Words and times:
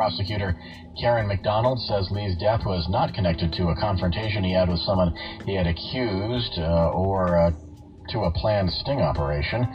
Prosecutor 0.00 0.56
Karen 0.98 1.26
McDonald 1.26 1.78
says 1.82 2.08
Lee's 2.10 2.34
death 2.38 2.64
was 2.64 2.88
not 2.88 3.12
connected 3.12 3.52
to 3.52 3.68
a 3.68 3.76
confrontation 3.76 4.42
he 4.42 4.54
had 4.54 4.70
with 4.70 4.80
someone 4.80 5.12
he 5.44 5.54
had 5.54 5.66
accused 5.66 6.56
uh, 6.56 6.88
or 6.88 7.36
uh, 7.36 7.50
to 8.08 8.24
a 8.24 8.30
planned 8.30 8.70
sting 8.70 9.02
operation. 9.02 9.68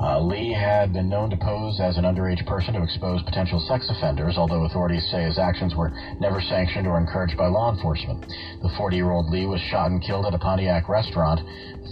Uh, 0.00 0.18
Lee 0.18 0.52
had 0.52 0.92
been 0.92 1.08
known 1.08 1.30
to 1.30 1.36
pose 1.36 1.78
as 1.78 1.96
an 1.96 2.02
underage 2.02 2.44
person 2.46 2.74
to 2.74 2.82
expose 2.82 3.22
potential 3.22 3.60
sex 3.60 3.88
offenders, 3.88 4.36
although 4.36 4.64
authorities 4.64 5.06
say 5.08 5.22
his 5.22 5.38
actions 5.38 5.76
were 5.76 5.92
never 6.18 6.40
sanctioned 6.40 6.88
or 6.88 6.98
encouraged 6.98 7.36
by 7.36 7.46
law 7.46 7.70
enforcement. 7.70 8.26
The 8.62 8.74
40 8.76 8.96
year 8.96 9.12
old 9.12 9.30
Lee 9.30 9.46
was 9.46 9.60
shot 9.70 9.92
and 9.92 10.02
killed 10.02 10.26
at 10.26 10.34
a 10.34 10.38
Pontiac 10.38 10.88
restaurant. 10.88 11.38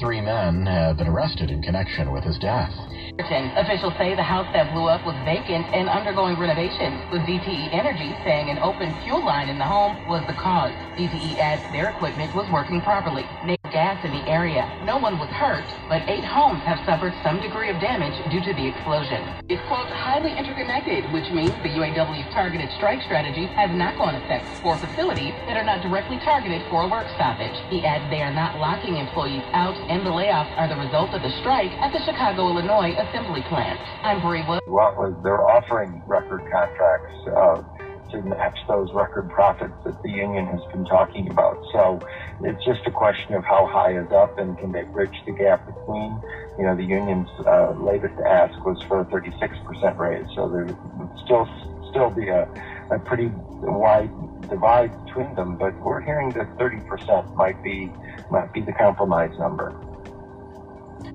Three 0.00 0.20
men 0.20 0.66
have 0.66 0.96
been 0.96 1.06
arrested 1.06 1.48
in 1.48 1.62
connection 1.62 2.10
with 2.10 2.24
his 2.24 2.38
death. 2.38 2.74
Officials 3.18 3.94
say 3.98 4.14
the 4.14 4.22
house 4.22 4.46
that 4.52 4.70
blew 4.72 4.86
up 4.86 5.04
was 5.04 5.16
vacant 5.24 5.66
and 5.74 5.88
undergoing 5.88 6.38
renovations, 6.38 7.02
with 7.10 7.22
DTE 7.22 7.74
Energy 7.74 8.14
saying 8.22 8.48
an 8.48 8.58
open 8.58 8.94
fuel 9.02 9.24
line 9.26 9.48
in 9.48 9.58
the 9.58 9.64
home 9.64 9.98
was 10.06 10.22
the 10.28 10.34
cause. 10.34 10.70
DTE 10.94 11.36
adds 11.36 11.60
their 11.72 11.90
equipment 11.90 12.32
was 12.32 12.48
working 12.52 12.80
properly. 12.80 13.26
No 13.42 13.56
Gas 13.72 14.02
in 14.04 14.12
the 14.12 14.24
area. 14.30 14.64
No 14.84 14.96
one 14.96 15.18
was 15.18 15.28
hurt, 15.28 15.66
but 15.90 16.00
eight 16.08 16.24
homes 16.24 16.62
have 16.62 16.80
suffered 16.86 17.12
some 17.22 17.36
degree 17.42 17.68
of 17.68 17.76
damage 17.80 18.16
due 18.30 18.40
to 18.40 18.54
the 18.54 18.64
explosion. 18.64 19.20
It's, 19.50 19.60
quote, 19.68 19.90
highly 19.92 20.32
interconnected, 20.32 21.04
which 21.12 21.28
means 21.34 21.52
the 21.60 21.76
UAW's 21.76 22.32
targeted 22.32 22.70
strike 22.78 23.02
strategy 23.02 23.44
has 23.58 23.68
knock-on 23.76 24.14
effects 24.14 24.58
for 24.60 24.78
facilities 24.78 25.34
that 25.44 25.58
are 25.58 25.68
not 25.68 25.82
directly 25.82 26.16
targeted 26.24 26.62
for 26.70 26.84
a 26.84 26.88
work 26.88 27.04
stoppage. 27.18 27.52
He 27.68 27.84
adds 27.84 28.08
they 28.08 28.22
are 28.22 28.32
not 28.32 28.56
locking 28.56 28.96
employees 28.96 29.44
out, 29.52 29.76
and 29.90 30.00
the 30.06 30.14
layoffs 30.16 30.56
are 30.56 30.68
the 30.68 30.80
result 30.80 31.12
of 31.12 31.20
the 31.20 31.34
strike 31.44 31.72
at 31.84 31.92
the 31.92 32.00
Chicago, 32.08 32.48
Illinois 32.48 32.96
assembly 33.08 33.42
plant. 33.48 33.80
I'm 34.02 34.20
Brie 34.20 34.44
Wood. 34.46 34.60
What 34.66 34.96
was 34.96 35.14
they're 35.22 35.40
offering 35.40 36.02
record 36.06 36.42
contracts 36.50 37.16
uh, 37.26 37.62
to 38.10 38.22
match 38.22 38.56
those 38.68 38.92
record 38.92 39.28
profits 39.30 39.74
that 39.84 40.02
the 40.02 40.10
union 40.10 40.46
has 40.46 40.60
been 40.72 40.84
talking 40.84 41.30
about. 41.30 41.62
So 41.72 42.00
it's 42.42 42.64
just 42.64 42.80
a 42.86 42.90
question 42.90 43.34
of 43.34 43.44
how 43.44 43.66
high 43.66 43.98
is 43.98 44.10
up 44.12 44.38
and 44.38 44.58
can 44.58 44.72
they 44.72 44.82
bridge 44.82 45.14
the 45.26 45.32
gap 45.32 45.66
between. 45.66 46.20
You 46.58 46.64
know, 46.64 46.76
the 46.76 46.84
union's 46.84 47.28
uh, 47.46 47.72
latest 47.72 48.14
ask 48.26 48.54
was 48.64 48.82
for 48.88 49.00
a 49.00 49.04
36% 49.06 49.98
raise, 49.98 50.26
so 50.34 50.48
there 50.48 50.64
would 50.64 51.18
still 51.24 51.48
still 51.90 52.10
be 52.10 52.28
a, 52.28 52.48
a 52.90 52.98
pretty 52.98 53.30
wide 53.62 54.10
divide 54.48 54.92
between 55.06 55.34
them. 55.34 55.56
But 55.56 55.78
we're 55.80 56.00
hearing 56.00 56.30
that 56.30 56.56
30% 56.58 57.34
might 57.36 57.62
be 57.62 57.90
might 58.30 58.52
be 58.52 58.60
the 58.60 58.72
compromise 58.72 59.38
number 59.38 59.74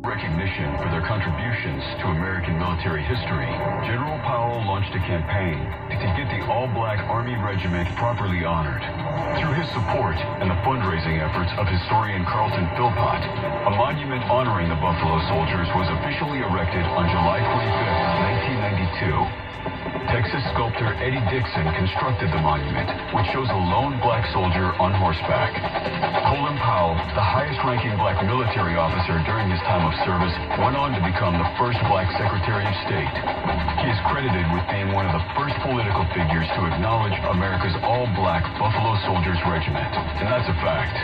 recognition 0.03 0.67
for 0.83 0.91
their 0.91 0.99
contributions 1.07 1.79
to 2.03 2.11
American 2.11 2.59
military 2.59 2.99
history, 3.07 3.47
General 3.87 4.19
Powell 4.27 4.59
launched 4.67 4.91
a 4.91 4.99
campaign 5.07 5.63
to 5.87 5.95
get 5.95 6.27
the 6.27 6.43
all-black 6.51 6.99
Army 7.07 7.39
Regiment 7.39 7.87
properly 7.95 8.43
honored. 8.43 8.83
Through 9.39 9.55
his 9.55 9.63
support 9.71 10.19
and 10.43 10.51
the 10.51 10.59
fundraising 10.67 11.23
efforts 11.23 11.55
of 11.55 11.71
historian 11.71 12.27
Carlton 12.27 12.67
Philpott, 12.75 13.23
a 13.63 13.71
monument 13.79 14.27
honoring 14.27 14.67
the 14.67 14.75
Buffalo 14.75 15.23
Soldiers 15.31 15.71
was 15.71 15.87
officially 15.95 16.43
erected 16.43 16.83
on 16.83 17.07
July 17.07 17.39
25, 17.39 18.42
1992 18.63 19.43
Texas 20.11 20.43
sculptor 20.55 20.91
Eddie 20.99 21.23
Dixon 21.31 21.67
constructed 21.75 22.31
the 22.31 22.39
monument, 22.43 22.87
which 23.15 23.27
shows 23.31 23.47
a 23.47 23.59
lone 23.71 23.99
black 24.03 24.23
soldier 24.35 24.71
on 24.79 24.91
horseback. 24.95 25.55
Colin 26.27 26.59
Powell, 26.59 26.95
the 27.15 27.23
highest-ranking 27.23 27.95
black 27.95 28.19
military 28.23 28.75
officer 28.75 29.19
during 29.23 29.47
his 29.51 29.59
time 29.63 29.87
of 29.87 29.95
service, 30.03 30.35
went 30.59 30.75
on 30.75 30.91
to 30.95 31.01
become 31.03 31.39
the 31.39 31.47
first 31.55 31.79
black 31.87 32.11
Secretary 32.19 32.63
of 32.67 32.75
State. 32.87 33.15
He 33.83 33.87
is 33.91 33.99
credited 34.11 34.43
with 34.51 34.63
being 34.67 34.91
one 34.91 35.07
of 35.07 35.15
the 35.15 35.25
first 35.35 35.55
political 35.63 36.03
figures 36.11 36.47
to 36.55 36.61
acknowledge 36.67 37.15
America's 37.31 37.75
all-black 37.83 38.43
Buffalo 38.59 38.99
Soldiers 39.07 39.39
Regiment. 39.47 39.91
And 40.23 40.27
that's 40.27 40.47
a 40.51 40.57
fact. 40.59 40.95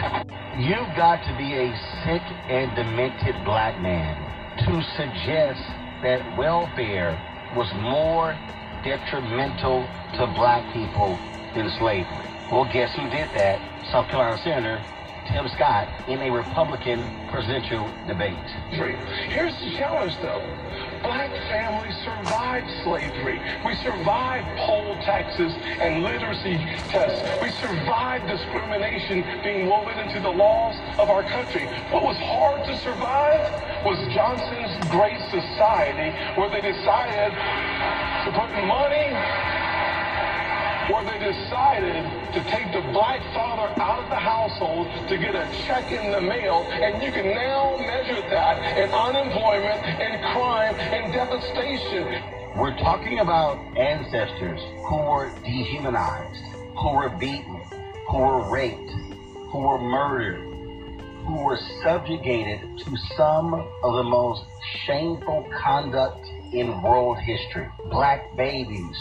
You've 0.59 0.91
got 0.99 1.23
to 1.23 1.33
be 1.39 1.55
a 1.55 1.71
sick 2.03 2.23
and 2.51 2.71
demented 2.75 3.35
black 3.47 3.79
man 3.79 4.19
to 4.67 4.83
suggest 4.99 5.63
that 6.03 6.23
welfare 6.37 7.19
was 7.55 7.71
more 7.75 8.37
detrimental 8.83 9.87
to 10.13 10.27
black 10.27 10.73
people 10.73 11.17
than 11.55 11.69
slavery. 11.77 12.25
Well, 12.51 12.65
guess 12.71 12.95
who 12.95 13.03
did 13.09 13.29
that? 13.35 13.59
South 13.91 14.07
Carolina 14.07 14.37
Senator 14.43 14.81
Tim 15.29 15.47
Scott 15.49 15.87
in 16.07 16.19
a 16.21 16.31
Republican 16.31 16.99
presidential 17.29 17.87
debate. 18.07 18.33
Here's 18.71 19.53
the 19.59 19.77
challenge, 19.77 20.17
though. 20.21 20.41
Black 21.03 21.29
families 21.49 21.95
survived 22.03 22.67
slavery. 22.83 23.39
We 23.63 23.75
survived 23.75 24.47
poll 24.57 24.95
taxes 25.05 25.53
and 25.79 26.03
literacy 26.03 26.57
tests. 26.89 27.21
We 27.43 27.51
survived 27.51 28.27
discrimination 28.27 29.23
being 29.43 29.67
woven 29.67 29.99
into 29.99 30.19
the 30.19 30.31
laws 30.31 30.75
of 30.97 31.11
our 31.11 31.21
country. 31.21 31.65
What 31.91 32.03
was 32.03 32.17
hard 32.17 32.65
to 32.65 32.75
survive 32.79 33.68
was 33.85 33.97
Johnson's 34.13 34.75
Great 34.89 35.19
Society, 35.31 36.11
where 36.35 36.49
they 36.49 36.61
decided 36.61 37.31
to 38.25 38.31
put 38.35 38.49
money 38.65 39.15
where 40.89 41.03
they 41.05 41.19
decided 41.19 42.03
to 42.33 42.43
take 42.49 42.71
the 42.73 42.81
black 42.91 43.21
father 43.35 43.69
out 43.79 44.01
of 44.01 44.09
the 44.09 44.15
household 44.15 44.87
to 45.07 45.17
get 45.17 45.35
a 45.35 45.47
check 45.67 45.91
in 45.91 46.11
the 46.11 46.19
mail, 46.19 46.65
and 46.71 47.01
you 47.03 47.11
can 47.11 47.27
now 47.27 47.77
measure 47.77 48.21
that 48.29 48.75
in 48.75 48.89
unemployment 48.89 49.85
and 49.85 50.19
crime 50.33 50.73
and 50.75 51.13
devastation. 51.13 52.23
We're 52.57 52.75
talking 52.79 53.19
about 53.19 53.59
ancestors 53.77 54.59
who 54.87 54.97
were 54.97 55.31
dehumanized, 55.45 56.43
who 56.75 56.93
were 56.95 57.09
beaten, 57.09 57.61
who 58.09 58.17
were 58.17 58.49
raped, 58.49 58.89
who 59.51 59.59
were 59.59 59.77
murdered, 59.77 60.48
who 61.29 61.43
were 61.43 61.59
subjugated 61.83 62.59
to 62.79 62.97
some 63.15 63.53
of 63.83 63.95
the 63.97 64.03
most 64.03 64.41
shameful 64.85 65.47
conduct 65.61 66.25
in 66.51 66.81
world 66.81 67.19
history. 67.19 67.67
Black 67.91 68.35
babies 68.35 68.97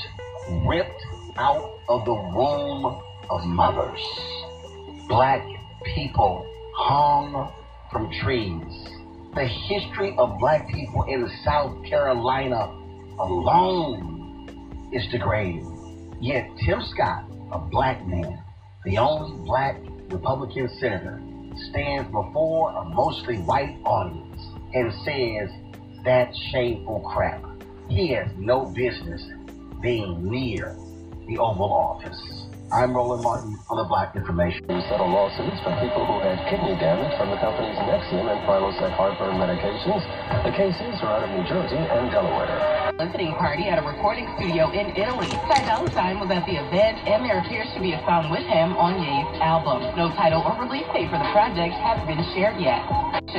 ripped 0.67 1.03
out 1.39 1.79
of 1.89 2.05
the 2.05 2.13
womb 2.13 3.01
of 3.31 3.45
mothers. 3.47 4.01
Black 5.09 5.43
people 5.95 6.47
hung 6.75 7.51
from 7.91 8.13
trees. 8.21 8.89
The 9.35 9.47
history 9.47 10.15
of 10.19 10.39
black 10.39 10.69
people 10.69 11.05
in 11.05 11.31
South 11.45 11.83
Carolina 11.87 12.71
alone 13.19 14.91
is 14.93 15.07
degrading. 15.11 16.19
Yet 16.21 16.47
Tim 16.67 16.83
Scott, 16.83 17.25
a 17.53 17.59
black 17.59 18.07
man, 18.07 18.43
the 18.85 18.99
only 18.99 19.35
black 19.47 19.79
Republican 20.11 20.69
senator, 20.79 21.23
stands 21.71 22.11
before 22.11 22.71
a 22.71 22.85
mostly 22.85 23.37
white 23.39 23.79
audience 23.85 24.41
and 24.75 24.93
says 25.05 25.51
that 26.05 26.35
shameful 26.51 27.01
crap. 27.01 27.45
He 27.89 28.09
has 28.09 28.31
no 28.37 28.67
business 28.67 29.25
being 29.81 30.31
near 30.31 30.77
the 31.27 31.39
Oval 31.39 31.73
Office. 31.73 32.48
I'm 32.69 32.93
Roland 32.93 33.25
Martin 33.25 33.57
on 33.73 33.81
the 33.81 33.89
Black 33.89 34.13
Information. 34.13 34.61
We 34.69 34.85
settle 34.93 35.09
lawsuits 35.09 35.57
from 35.65 35.73
people 35.81 36.05
who 36.05 36.21
had 36.21 36.37
kidney 36.53 36.77
damage 36.77 37.17
from 37.17 37.33
the 37.33 37.41
company's 37.41 37.81
Nexium 37.89 38.29
and 38.29 38.45
Prilosec 38.45 38.93
heartburn 38.93 39.41
medications. 39.41 40.05
The 40.45 40.53
cases 40.53 41.01
are 41.01 41.17
out 41.17 41.25
of 41.25 41.33
New 41.33 41.49
Jersey 41.49 41.81
and 41.81 42.13
Delaware. 42.13 42.93
Listening 43.01 43.33
party 43.41 43.73
at 43.73 43.81
a 43.81 43.85
recording 43.89 44.29
studio 44.37 44.69
in 44.77 44.93
Italy. 45.01 45.33
Ty 45.49 45.65
Dolla 45.65 45.89
Sign 45.97 46.21
was 46.21 46.29
at 46.29 46.45
the 46.45 46.61
event, 46.61 47.01
and 47.09 47.25
there 47.25 47.41
appears 47.41 47.73
to 47.73 47.81
be 47.81 47.97
a 47.97 48.01
song 48.05 48.29
with 48.29 48.45
him 48.45 48.77
on 48.77 49.01
Ye's 49.01 49.41
album. 49.41 49.81
No 49.97 50.13
title 50.13 50.45
or 50.45 50.61
release 50.61 50.89
date 50.93 51.09
for 51.09 51.17
the 51.17 51.31
project 51.33 51.73
has 51.73 52.05
been 52.05 52.21
shared 52.37 52.61
yet 52.61 52.85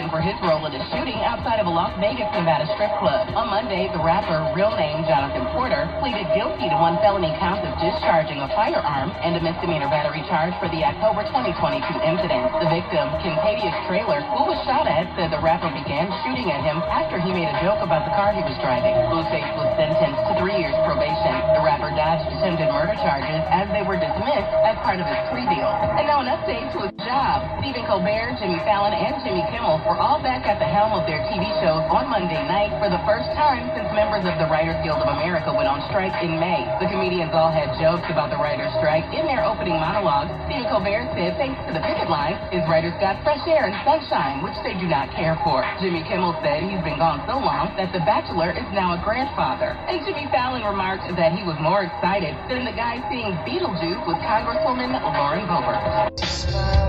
for 0.08 0.24
his 0.24 0.40
role 0.40 0.64
in 0.64 0.72
a 0.72 0.84
shooting 0.96 1.20
outside 1.28 1.60
of 1.60 1.68
a 1.68 1.74
Las 1.74 1.92
Vegas, 2.00 2.32
Nevada 2.32 2.64
strip 2.80 2.96
club. 3.04 3.28
On 3.36 3.52
Monday, 3.52 3.92
the 3.92 4.00
rapper, 4.00 4.40
real 4.56 4.72
name 4.80 5.04
Jonathan 5.04 5.44
Porter, 5.52 5.92
pleaded 6.00 6.24
guilty 6.32 6.72
to 6.72 6.78
one 6.80 6.96
felony 7.04 7.36
count 7.44 7.60
of 7.68 7.76
discharging 7.84 8.40
a 8.40 8.48
firearm 8.56 9.12
and 9.20 9.36
a 9.36 9.42
misdemeanor 9.44 9.92
battery 9.92 10.24
charge 10.32 10.56
for 10.64 10.72
the 10.72 10.80
October 10.88 11.28
2022 11.28 11.84
incident. 12.00 12.48
The 12.64 12.72
victim, 12.72 13.12
Kincadius 13.20 13.76
Trailer, 13.92 14.24
who 14.32 14.48
was 14.48 14.64
shot 14.64 14.88
at, 14.88 15.12
said 15.20 15.36
the 15.36 15.44
rapper 15.44 15.68
began 15.76 16.08
shooting 16.24 16.48
at 16.48 16.64
him 16.64 16.80
after 16.88 17.20
he 17.20 17.36
made 17.36 17.52
a 17.52 17.58
joke 17.60 17.84
about 17.84 18.08
the 18.08 18.16
car 18.16 18.32
he 18.32 18.46
was 18.46 18.56
driving. 18.64 18.96
Blueface 19.12 19.52
was 19.60 19.68
sentenced 19.76 20.24
to 20.32 20.40
three 20.40 20.56
years 20.56 20.78
probation. 20.88 21.36
The 21.60 21.66
rapper 21.66 21.92
dodged 21.92 22.30
attempted 22.40 22.72
murder 22.72 22.96
charges 23.04 23.44
as 23.52 23.68
they 23.76 23.84
were 23.84 24.00
dismissed 24.00 24.54
as 24.64 24.80
part 24.86 25.04
of 25.04 25.10
his 25.10 25.20
plea 25.34 25.50
deal. 25.50 25.72
And 25.98 26.08
now 26.08 26.24
an 26.24 26.32
update 26.32 26.72
to 26.78 26.88
his 26.88 26.96
job. 27.04 27.44
Stephen 27.60 27.84
Colbert, 27.90 28.38
Jimmy 28.38 28.62
Fallon, 28.64 28.94
and 28.94 29.18
Jimmy 29.26 29.42
Kimmel 29.50 29.82
were 29.90 29.98
all 29.98 30.22
back 30.22 30.46
at 30.46 30.62
the 30.62 30.70
helm 30.70 30.94
of 30.94 31.10
their 31.10 31.18
TV 31.34 31.50
shows 31.66 31.82
on 31.90 32.06
Monday 32.14 32.38
night 32.46 32.70
for 32.78 32.94
the 32.94 33.02
first 33.10 33.26
time 33.34 33.74
since 33.74 33.90
members 33.90 34.22
of 34.22 34.38
the 34.38 34.46
Writers 34.46 34.78
Guild 34.86 35.02
of 35.02 35.10
America 35.10 35.50
went 35.50 35.66
on 35.66 35.82
strike 35.90 36.14
in 36.22 36.38
May. 36.38 36.62
The 36.78 36.86
comedians 36.86 37.34
all 37.34 37.50
had 37.50 37.74
jokes 37.82 38.06
about 38.06 38.30
the 38.30 38.38
writers' 38.38 38.70
strike 38.78 39.10
in 39.18 39.26
their 39.26 39.42
opening 39.42 39.82
monologue. 39.82 40.30
Stephen 40.46 40.70
Colbert 40.70 41.10
said 41.18 41.34
thanks 41.42 41.58
to 41.66 41.74
the 41.74 41.82
picket 41.82 42.06
line, 42.06 42.38
his 42.54 42.62
writers 42.70 42.94
got 43.02 43.18
fresh 43.26 43.42
air 43.50 43.66
and 43.66 43.74
sunshine, 43.82 44.46
which 44.46 44.54
they 44.62 44.78
do 44.78 44.86
not 44.86 45.10
care 45.18 45.34
for. 45.42 45.66
Jimmy 45.82 46.06
Kimmel 46.06 46.38
said 46.46 46.70
he's 46.70 46.86
been 46.86 47.02
gone 47.02 47.26
so 47.26 47.42
long 47.42 47.74
that 47.74 47.90
The 47.90 48.06
Bachelor 48.06 48.54
is 48.54 48.70
now 48.70 48.94
a 48.94 49.02
grandfather. 49.02 49.74
And 49.90 50.06
Jimmy 50.06 50.30
Fallon 50.30 50.62
remarked 50.70 51.10
that 51.18 51.34
he 51.34 51.42
was 51.42 51.58
more 51.58 51.90
excited 51.90 52.38
than 52.46 52.62
the 52.62 52.78
guy 52.78 53.02
seeing 53.10 53.34
Beetlejuice 53.42 54.06
with 54.06 54.22
Congresswoman 54.22 54.94
Lauren 55.02 55.50
Boebert. 55.50 56.89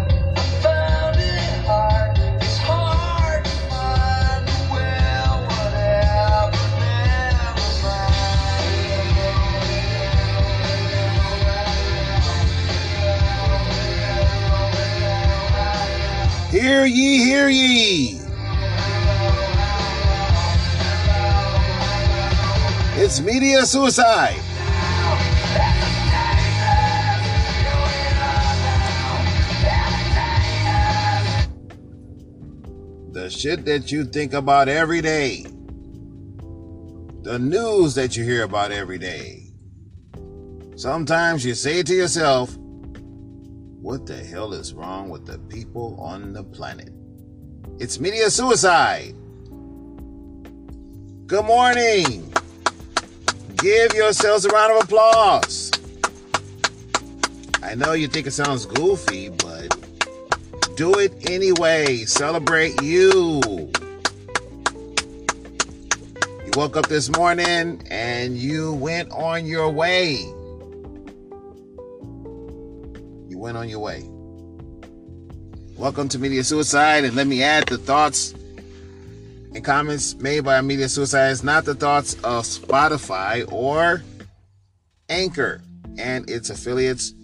Hear 16.50 16.85
ye, 16.85 17.19
hear 17.19 17.49
ye. 17.49 18.20
It's 22.97 23.20
media 23.20 23.64
suicide. 23.64 24.35
The 33.12 33.31
shit 33.31 33.64
that 33.67 33.93
you 33.93 34.05
think 34.05 34.32
about 34.32 34.69
every 34.69 35.00
day. 35.00 35.44
The 37.23 37.38
news 37.38 37.94
that 37.94 38.17
you 38.17 38.25
hear 38.25 38.43
about 38.43 38.73
every 38.73 38.99
day. 38.99 39.52
Sometimes 40.75 41.44
you 41.44 41.55
say 41.55 41.85
to 41.85 41.94
yourself, 41.94 42.58
what 43.80 44.06
the 44.06 44.16
hell 44.16 44.52
is 44.52 44.74
wrong 44.74 45.08
with 45.08 45.26
the 45.26 45.38
people 45.38 45.96
on 45.98 46.32
the 46.34 46.44
planet? 46.44 46.90
It's 47.78 47.98
media 47.98 48.30
suicide. 48.30 49.14
Good 51.26 51.44
morning. 51.44 52.30
Give 53.56 53.94
yourselves 53.94 54.44
a 54.44 54.50
round 54.50 54.72
of 54.76 54.84
applause. 54.84 55.70
I 57.62 57.74
know 57.74 57.92
you 57.92 58.06
think 58.06 58.26
it 58.26 58.32
sounds 58.32 58.66
goofy, 58.66 59.30
but 59.30 59.74
do 60.76 60.92
it 60.94 61.30
anyway. 61.30 62.04
Celebrate 62.04 62.82
you. 62.82 63.40
You 66.44 66.50
woke 66.54 66.76
up 66.76 66.88
this 66.88 67.08
morning 67.16 67.82
and 67.90 68.36
you 68.36 68.74
went 68.74 69.10
on 69.12 69.46
your 69.46 69.70
way. 69.70 70.26
Went 73.40 73.56
on 73.56 73.70
your 73.70 73.78
way. 73.78 74.02
Welcome 75.78 76.10
to 76.10 76.19
Media 76.19 76.44
Suicide, 76.44 77.04
and 77.04 77.16
let 77.16 77.26
me 77.26 77.42
add 77.42 77.66
the 77.69 77.78
thoughts 77.78 78.34
and 79.54 79.64
comments 79.64 80.14
made 80.16 80.44
by 80.44 80.60
Media 80.60 80.90
Suicide 80.90 81.31
is 81.31 81.42
not 81.42 81.64
the 81.64 81.75
thoughts 81.75 82.14
of 82.16 82.44
Spotify 82.44 83.50
or 83.50 84.02
Anchor 85.08 85.62
and 85.98 86.28
its 86.28 86.50
affiliates. 86.50 87.14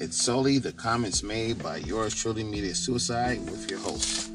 It's 0.00 0.20
solely 0.20 0.58
the 0.58 0.72
comments 0.72 1.22
made 1.22 1.62
by 1.62 1.76
yours 1.76 2.16
truly, 2.16 2.42
Media 2.42 2.74
Suicide, 2.74 3.38
with 3.48 3.70
your 3.70 3.78
host. 3.78 4.32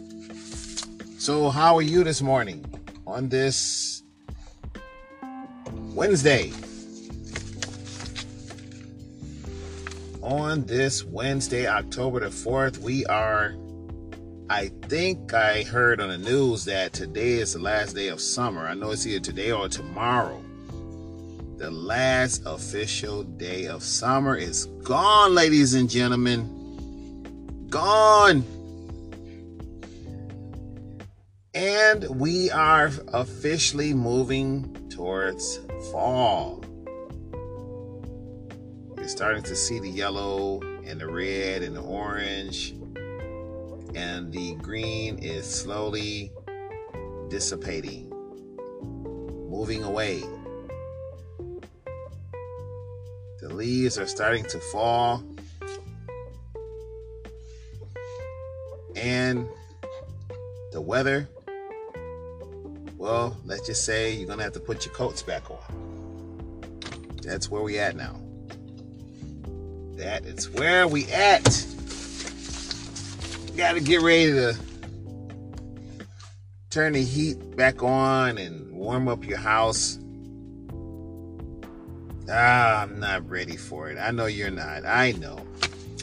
So, 1.20 1.50
how 1.50 1.76
are 1.76 1.82
you 1.82 2.06
this 2.06 2.22
morning 2.22 2.64
on 3.06 3.28
this 3.28 4.04
Wednesday? 5.74 6.54
On 10.26 10.64
this 10.66 11.06
Wednesday, 11.06 11.68
October 11.68 12.22
the 12.22 12.30
4th, 12.30 12.80
we 12.80 13.06
are 13.06 13.54
I 14.50 14.72
think 14.88 15.36
I 15.36 15.62
heard 15.62 16.02
on 16.02 16.10
the 16.10 16.18
news 16.18 16.66
that 16.66 16.94
today 16.94 17.34
is 17.34 17.54
the 17.54 17.60
last 17.60 17.94
day 17.94 18.08
of 18.08 18.20
summer. 18.20 18.66
I 18.66 18.74
know 18.74 18.90
it's 18.90 19.06
either 19.06 19.20
today 19.20 19.52
or 19.52 19.70
tomorrow. 19.70 20.44
The 21.58 21.70
last 21.70 22.42
official 22.48 23.22
day 23.22 23.68
of 23.68 23.84
summer 23.84 24.36
is 24.36 24.66
gone, 24.84 25.36
ladies 25.36 25.76
and 25.76 25.88
gentlemen. 25.88 27.68
Gone. 27.70 28.44
And 31.54 32.04
we 32.20 32.50
are 32.50 32.90
officially 33.14 33.94
moving 33.94 34.90
towards 34.90 35.60
fall. 35.92 36.65
Starting 39.08 39.44
to 39.44 39.56
see 39.56 39.80
the 39.80 39.90
yellow 39.90 40.60
and 40.84 41.00
the 41.00 41.08
red 41.08 41.64
and 41.64 41.76
the 41.76 41.82
orange 41.82 42.76
and 43.96 44.32
the 44.32 44.56
green 44.56 45.18
is 45.20 45.50
slowly 45.50 46.34
dissipating, 47.30 48.10
moving 49.50 49.84
away. 49.84 50.22
The 53.40 53.54
leaves 53.54 53.98
are 53.98 54.06
starting 54.06 54.44
to 54.46 54.60
fall, 54.60 55.24
and 58.96 59.48
the 60.74 60.82
weather 60.82 61.30
well, 62.98 63.38
let's 63.46 63.66
just 63.68 63.86
say 63.86 64.14
you're 64.14 64.28
gonna 64.28 64.44
have 64.44 64.54
to 64.54 64.60
put 64.60 64.86
your 64.86 64.94
coats 64.94 65.22
back 65.22 65.50
on. 65.50 65.60
That's 67.22 67.50
where 67.50 67.62
we 67.62 67.78
at 67.80 67.96
now. 67.96 68.25
That 69.96 70.26
is 70.26 70.50
where 70.50 70.88
we 70.88 71.06
at 71.08 71.66
got 73.56 73.74
to 73.74 73.80
get 73.80 74.02
ready 74.02 74.34
to 74.34 74.54
turn 76.70 76.92
the 76.94 77.04
heat 77.04 77.56
back 77.56 77.82
on 77.82 78.38
and 78.38 78.70
warm 78.74 79.08
up 79.08 79.26
your 79.26 79.38
house. 79.38 79.98
Ah, 82.30 82.82
I'm 82.82 83.00
not 83.00 83.30
ready 83.30 83.56
for 83.56 83.90
it. 83.90 83.98
I 83.98 84.12
know 84.12 84.26
you're 84.26 84.52
not. 84.52 84.86
I 84.86 85.14
know. 85.14 85.46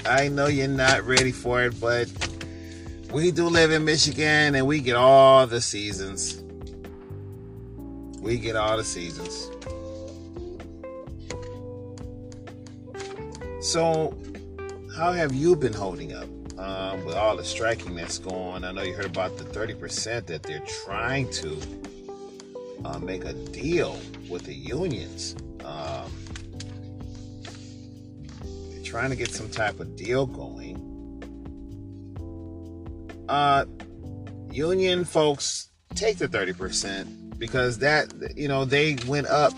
I 0.07 0.29
know 0.29 0.47
you're 0.47 0.69
not 0.69 1.03
ready 1.05 1.33
for 1.33 1.63
it, 1.65 1.79
but 1.79 2.09
we 3.13 3.31
do 3.31 3.49
live 3.49 3.71
in 3.71 3.85
Michigan 3.85 4.55
and 4.55 4.67
we 4.67 4.81
get 4.81 4.97
all 4.97 5.47
the 5.47 5.61
seasons. 5.61 6.43
We 8.21 8.39
get 8.39 8.57
all 8.57 8.79
the 8.79 8.85
seasons. 8.85 9.51
So, 13.73 14.15
how 14.95 15.13
have 15.13 15.35
you 15.35 15.57
been 15.57 15.73
holding 15.73 16.13
up? 16.13 16.29
um, 16.59 17.05
with 17.05 17.17
all 17.17 17.37
the 17.37 17.45
striking 17.45 17.95
that's 17.95 18.19
going. 18.19 18.65
I 18.65 18.73
know 18.73 18.83
you 18.83 18.93
heard 18.93 19.07
about 19.07 19.37
the 19.37 19.45
30% 19.45 20.27
that 20.27 20.43
they're 20.43 20.63
trying 20.85 21.31
to 21.33 21.59
uh, 22.85 22.99
make 22.99 23.25
a 23.25 23.33
deal 23.33 23.99
with 24.29 24.45
the 24.45 24.55
unions. 24.55 25.35
Um, 25.65 26.13
they're 28.71 28.85
trying 28.85 29.11
to 29.11 29.17
get 29.17 29.33
some 29.33 29.51
type 29.51 29.81
of 29.81 29.97
deal 29.97 30.27
going. 30.27 30.79
Uh, 33.29 33.65
union 34.51 35.05
folks 35.05 35.71
take 35.95 36.19
the 36.19 36.29
30% 36.29 37.39
because 37.39 37.79
that, 37.79 38.13
you 38.37 38.47
know, 38.47 38.65
they 38.65 38.99
went 39.07 39.27
up 39.27 39.53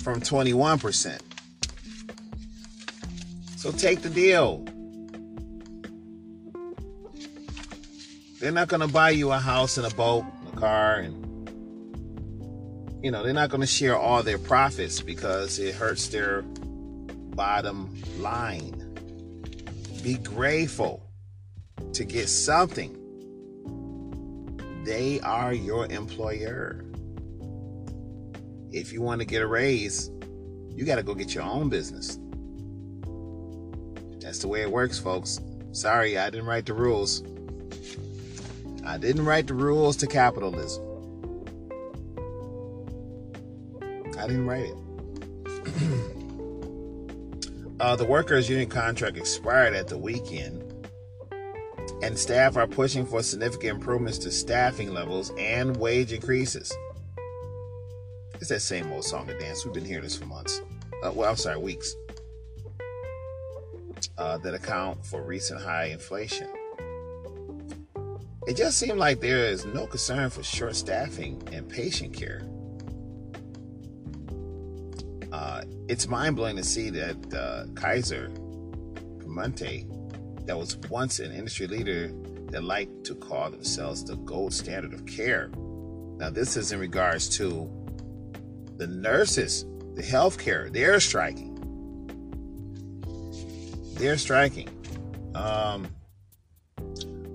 from 0.00 0.20
21%. 0.20 1.20
So 3.64 3.72
take 3.72 4.02
the 4.02 4.10
deal. 4.10 4.62
They're 8.38 8.52
not 8.52 8.68
going 8.68 8.82
to 8.82 8.88
buy 8.88 9.08
you 9.08 9.32
a 9.32 9.38
house 9.38 9.78
and 9.78 9.90
a 9.90 9.94
boat, 9.94 10.26
and 10.40 10.48
a 10.52 10.60
car, 10.60 10.96
and 10.96 11.24
you 13.02 13.10
know, 13.10 13.22
they're 13.22 13.32
not 13.32 13.48
going 13.48 13.62
to 13.62 13.66
share 13.66 13.96
all 13.96 14.22
their 14.22 14.36
profits 14.36 15.00
because 15.00 15.58
it 15.58 15.74
hurts 15.74 16.08
their 16.08 16.42
bottom 16.42 18.02
line. 18.18 18.82
Be 20.02 20.18
grateful 20.18 21.02
to 21.94 22.04
get 22.04 22.28
something. 22.28 22.94
They 24.84 25.20
are 25.20 25.54
your 25.54 25.86
employer. 25.86 26.84
If 28.72 28.92
you 28.92 29.00
want 29.00 29.22
to 29.22 29.26
get 29.26 29.40
a 29.40 29.46
raise, 29.46 30.10
you 30.68 30.84
got 30.84 30.96
to 30.96 31.02
go 31.02 31.14
get 31.14 31.34
your 31.34 31.44
own 31.44 31.70
business. 31.70 32.18
That's 34.24 34.38
the 34.38 34.48
way 34.48 34.62
it 34.62 34.70
works, 34.70 34.98
folks. 34.98 35.38
Sorry, 35.72 36.16
I 36.16 36.30
didn't 36.30 36.46
write 36.46 36.64
the 36.64 36.72
rules. 36.72 37.22
I 38.82 38.96
didn't 38.96 39.26
write 39.26 39.46
the 39.46 39.54
rules 39.54 39.98
to 39.98 40.06
capitalism. 40.06 40.82
I 44.18 44.26
didn't 44.26 44.46
write 44.46 44.70
it. 44.70 46.10
Uh, 47.80 47.96
the 47.96 48.04
workers' 48.04 48.48
union 48.48 48.68
contract 48.68 49.16
expired 49.16 49.74
at 49.74 49.88
the 49.88 49.98
weekend, 49.98 50.62
and 52.02 52.16
staff 52.16 52.56
are 52.56 52.68
pushing 52.68 53.04
for 53.04 53.20
significant 53.20 53.78
improvements 53.78 54.16
to 54.16 54.30
staffing 54.30 54.94
levels 54.94 55.32
and 55.38 55.76
wage 55.76 56.12
increases. 56.12 56.72
It's 58.34 58.48
that 58.48 58.60
same 58.60 58.90
old 58.92 59.04
song 59.04 59.28
and 59.28 59.38
dance. 59.40 59.64
We've 59.64 59.74
been 59.74 59.84
hearing 59.84 60.04
this 60.04 60.16
for 60.16 60.24
months. 60.24 60.62
Uh, 61.02 61.10
well, 61.12 61.28
I'm 61.28 61.36
sorry, 61.36 61.58
weeks. 61.58 61.94
Uh, 64.16 64.38
that 64.38 64.54
account 64.54 65.04
for 65.04 65.22
recent 65.22 65.60
high 65.60 65.86
inflation. 65.86 66.48
It 68.46 68.56
just 68.56 68.78
seemed 68.78 68.98
like 68.98 69.20
there 69.20 69.46
is 69.46 69.64
no 69.64 69.88
concern 69.88 70.30
for 70.30 70.44
short 70.44 70.76
staffing 70.76 71.42
and 71.50 71.68
patient 71.68 72.14
care. 72.14 72.42
Uh, 75.32 75.62
it's 75.88 76.06
mind 76.06 76.36
blowing 76.36 76.54
to 76.54 76.62
see 76.62 76.90
that 76.90 77.34
uh, 77.34 77.64
Kaiser 77.74 78.28
Permanente, 79.18 80.46
that 80.46 80.56
was 80.56 80.76
once 80.88 81.18
an 81.18 81.32
industry 81.32 81.66
leader 81.66 82.12
that 82.50 82.62
liked 82.62 83.02
to 83.06 83.16
call 83.16 83.50
themselves 83.50 84.04
the 84.04 84.14
gold 84.18 84.52
standard 84.52 84.94
of 84.94 85.04
care. 85.06 85.50
Now, 86.18 86.30
this 86.30 86.56
is 86.56 86.70
in 86.70 86.78
regards 86.78 87.28
to 87.38 87.68
the 88.76 88.86
nurses, 88.86 89.64
the 89.94 90.02
healthcare, 90.02 90.72
they're 90.72 91.00
striking. 91.00 91.53
They're 93.94 94.18
striking. 94.18 94.68
Um, 95.34 95.88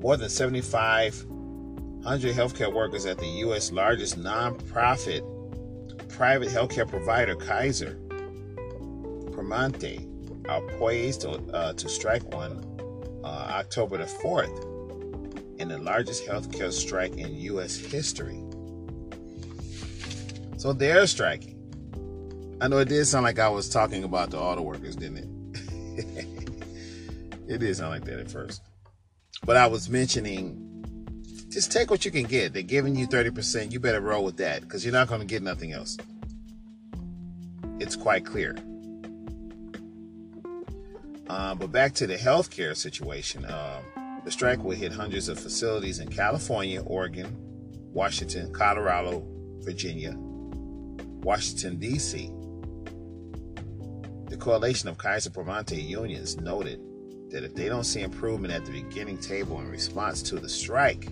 more 0.02 0.18
than 0.18 0.30
7,500 0.30 2.36
healthcare 2.36 2.74
workers 2.74 3.06
at 3.06 3.18
the 3.18 3.28
U.S. 3.28 3.72
largest 3.72 4.20
nonprofit 4.20 5.22
private 6.10 6.50
healthcare 6.50 6.88
provider, 6.88 7.36
Kaiser 7.36 7.98
Permanente, 9.32 10.06
are 10.50 10.62
poised 10.78 11.22
to, 11.22 11.32
uh, 11.54 11.74
to 11.74 11.90
strike 11.90 12.24
on 12.34 12.66
uh, 13.24 13.28
October 13.28 13.98
the 13.98 14.06
4th 14.06 15.60
in 15.60 15.68
the 15.68 15.78
largest 15.78 16.26
healthcare 16.26 16.72
strike 16.72 17.16
in 17.18 17.36
U.S. 17.36 17.78
history. 17.78 18.42
So 20.58 20.74
they're 20.74 21.08
striking. 21.08 21.56
I 22.62 22.68
know 22.68 22.80
it 22.80 22.90
did 22.90 23.06
sound 23.06 23.24
like 23.24 23.40
I 23.40 23.48
was 23.48 23.70
talking 23.70 24.04
about 24.04 24.32
the 24.32 24.40
auto 24.40 24.62
workers, 24.62 24.96
didn't 24.96 25.20
it? 25.20 26.28
it 27.50 27.58
did 27.58 27.76
sound 27.76 27.90
like 27.90 28.06
that 28.06 28.20
at 28.20 28.30
first. 28.30 28.62
But 29.44 29.58
I 29.58 29.68
was 29.68 29.90
mentioning 29.90 30.66
just 31.50 31.72
take 31.72 31.90
what 31.90 32.06
you 32.06 32.12
can 32.12 32.24
get. 32.24 32.54
They're 32.54 32.62
giving 32.62 32.96
you 32.96 33.08
30%. 33.08 33.72
You 33.72 33.80
better 33.80 34.02
roll 34.02 34.24
with 34.24 34.38
that 34.38 34.62
because 34.62 34.86
you're 34.86 34.94
not 34.94 35.08
going 35.08 35.22
to 35.22 35.26
get 35.26 35.42
nothing 35.42 35.74
else. 35.74 35.98
It's 37.80 37.96
quite 37.96 38.24
clear. 38.24 38.56
Uh, 41.28 41.56
but 41.56 41.72
back 41.72 41.94
to 41.96 42.06
the 42.08 42.18
healthcare 42.18 42.76
situation. 42.78 43.46
Um, 43.46 43.84
the 44.26 44.32
strike 44.32 44.64
will 44.64 44.76
hit 44.76 44.92
hundreds 44.92 45.28
of 45.28 45.40
facilities 45.40 46.00
in 46.00 46.10
California, 46.10 46.82
Oregon, 46.82 47.36
Washington, 47.94 48.54
Colorado, 48.54 49.26
Virginia, 49.62 50.14
Washington, 51.24 51.78
D.C. 51.78 52.32
The 54.28 54.38
coalition 54.38 54.88
of 54.88 55.00
Kaiser 55.00 55.32
Permanente 55.32 55.84
unions 55.84 56.38
noted 56.38 56.80
that 57.30 57.44
if 57.44 57.54
they 57.54 57.70
don't 57.70 57.84
see 57.84 58.02
improvement 58.02 58.54
at 58.54 58.66
the 58.66 58.72
beginning 58.72 59.18
table 59.18 59.60
in 59.60 59.70
response 59.70 60.22
to 60.24 60.40
the 60.40 60.50
strike, 60.50 61.08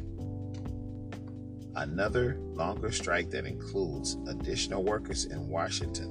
another 1.76 2.38
longer 2.54 2.92
strike 2.92 3.30
that 3.30 3.46
includes 3.46 4.18
additional 4.28 4.84
workers 4.84 5.26
in 5.26 5.48
Washington 5.48 6.10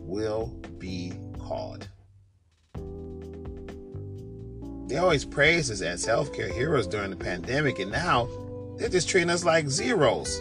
will 0.00 0.46
be 0.78 1.12
called. 1.38 1.88
They 4.88 4.98
always 4.98 5.24
praised 5.24 5.72
us 5.72 5.82
as 5.82 6.06
healthcare 6.06 6.50
heroes 6.50 6.86
during 6.86 7.10
the 7.10 7.16
pandemic, 7.16 7.78
and 7.80 7.90
now 7.90 8.28
they're 8.78 8.88
just 8.88 9.08
treating 9.08 9.30
us 9.30 9.44
like 9.44 9.68
zeros 9.68 10.40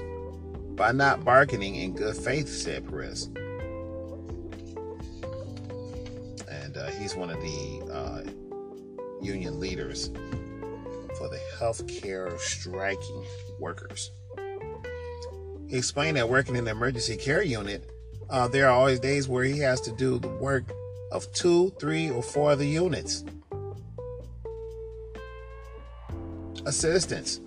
by 0.76 0.92
not 0.92 1.26
bargaining 1.26 1.76
in 1.76 1.96
good 1.96 2.16
faith, 2.16 2.48
said 2.48 2.88
Perez. 2.88 3.26
And 6.48 6.78
uh, 6.78 6.88
he's 6.92 7.16
one 7.16 7.30
of 7.30 7.42
the 7.42 7.92
uh, 7.92 8.22
union 9.26 9.60
leaders 9.60 10.12
for 11.18 11.30
the 11.30 11.40
health 11.58 11.86
healthcare 11.86 12.40
striking 12.40 13.26
workers. 13.60 14.12
He 15.68 15.78
explained 15.78 16.18
that 16.18 16.30
working 16.30 16.56
in 16.56 16.66
the 16.66 16.72
emergency 16.72 17.18
care 17.18 17.42
unit, 17.42 17.90
uh, 18.30 18.48
there 18.48 18.68
are 18.68 18.72
always 18.72 19.00
days 19.00 19.28
where 19.28 19.44
he 19.44 19.60
has 19.60 19.82
to 19.82 19.92
do 19.94 20.20
the 20.20 20.28
work 20.28 20.72
of 21.12 21.32
two, 21.34 21.72
three, 21.80 22.10
or 22.10 22.22
four 22.22 22.52
other 22.52 22.64
units. 22.64 23.24
Assistance 26.66 27.42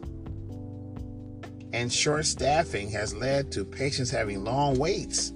and 1.73 1.93
short 1.93 2.25
staffing 2.25 2.91
has 2.91 3.15
led 3.15 3.53
to 3.53 3.65
patients 3.65 4.11
having 4.11 4.43
long 4.43 4.79
waits 4.79 5.33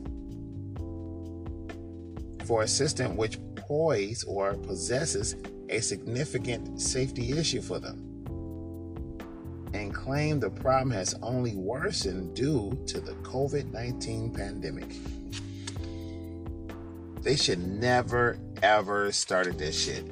for 2.46 2.62
assistance, 2.62 3.16
which 3.16 3.38
poise 3.56 4.24
or 4.24 4.54
possesses 4.54 5.36
a 5.72 5.80
significant 5.80 6.80
safety 6.80 7.32
issue 7.32 7.62
for 7.62 7.78
them 7.78 8.12
and 9.74 9.94
claim 9.94 10.38
the 10.38 10.50
problem 10.50 10.90
has 10.90 11.14
only 11.22 11.56
worsened 11.56 12.34
due 12.34 12.78
to 12.86 13.00
the 13.00 13.12
COVID 13.22 13.72
19 13.72 14.30
pandemic. 14.30 14.96
They 17.22 17.36
should 17.36 17.60
never 17.60 18.38
ever 18.62 19.12
started 19.12 19.58
this 19.58 19.78
shit. 19.78 20.04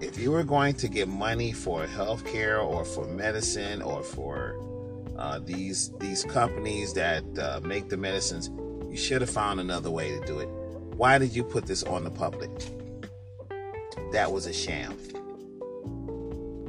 If 0.00 0.18
you 0.18 0.30
were 0.30 0.44
going 0.44 0.74
to 0.74 0.88
get 0.88 1.08
money 1.08 1.52
for 1.52 1.84
healthcare 1.86 2.64
or 2.64 2.84
for 2.84 3.06
medicine 3.06 3.82
or 3.82 4.02
for 4.02 4.54
uh, 5.18 5.40
these 5.40 5.90
these 5.98 6.24
companies 6.24 6.92
that 6.94 7.24
uh, 7.38 7.60
make 7.64 7.88
the 7.88 7.96
medicines, 7.96 8.50
you 8.88 8.96
should 8.96 9.20
have 9.20 9.30
found 9.30 9.58
another 9.58 9.90
way 9.90 10.16
to 10.16 10.24
do 10.26 10.38
it. 10.38 10.48
Why 10.96 11.18
did 11.18 11.34
you 11.34 11.42
put 11.42 11.66
this 11.66 11.82
on 11.82 12.04
the 12.04 12.10
public? 12.10 12.50
That 14.12 14.32
was 14.32 14.46
a 14.46 14.52
sham. 14.52 14.96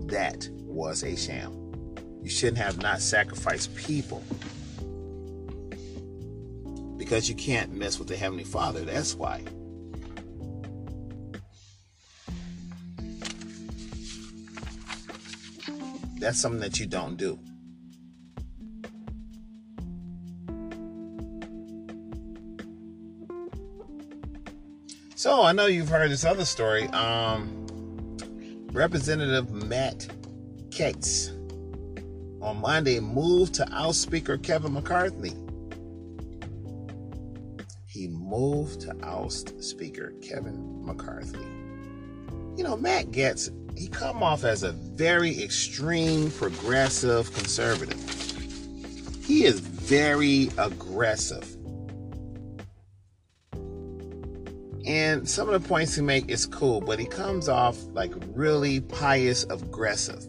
That 0.07 0.49
was 0.53 1.03
a 1.03 1.15
sham. 1.15 1.53
You 2.21 2.29
shouldn't 2.29 2.57
have 2.57 2.81
not 2.81 3.01
sacrificed 3.01 3.73
people 3.75 4.23
because 6.97 7.29
you 7.29 7.35
can't 7.35 7.73
mess 7.73 7.97
with 7.97 8.07
the 8.07 8.17
Heavenly 8.17 8.43
Father. 8.43 8.81
That's 8.81 9.15
why. 9.15 9.43
That's 16.19 16.39
something 16.41 16.59
that 16.59 16.79
you 16.79 16.85
don't 16.85 17.15
do. 17.15 17.39
So 25.19 25.43
I 25.43 25.51
know 25.51 25.65
you've 25.65 25.89
heard 25.89 26.09
this 26.11 26.23
other 26.23 26.45
story. 26.45 26.87
Um, 26.87 27.67
Representative 28.71 29.51
Matt 29.51 30.07
Gaetz 30.69 31.31
on 32.41 32.61
Monday 32.61 33.01
moved 33.01 33.53
to 33.55 33.67
oust 33.69 34.01
Speaker 34.01 34.37
Kevin 34.37 34.71
McCarthy. 34.71 35.33
He 37.85 38.07
moved 38.07 38.79
to 38.79 38.95
oust 39.03 39.61
Speaker 39.61 40.13
Kevin 40.21 40.85
McCarthy. 40.85 41.45
You 42.55 42.63
know, 42.63 42.77
Matt 42.77 43.07
Gaetz, 43.07 43.51
he 43.77 43.89
come 43.89 44.23
off 44.23 44.45
as 44.45 44.63
a 44.63 44.71
very 44.71 45.43
extreme 45.43 46.31
progressive 46.31 47.33
conservative. 47.33 47.99
He 49.25 49.43
is 49.43 49.59
very 49.59 50.49
aggressive. 50.57 51.58
And 54.89 55.29
some 55.29 55.47
of 55.47 55.61
the 55.61 55.69
points 55.69 55.93
he 55.93 56.01
make 56.01 56.31
is 56.31 56.47
cool, 56.47 56.81
but 56.81 56.97
he 56.97 57.05
comes 57.05 57.47
off 57.47 57.77
like 57.93 58.11
really 58.33 58.79
pious 58.79 59.43
aggressive. 59.43 60.25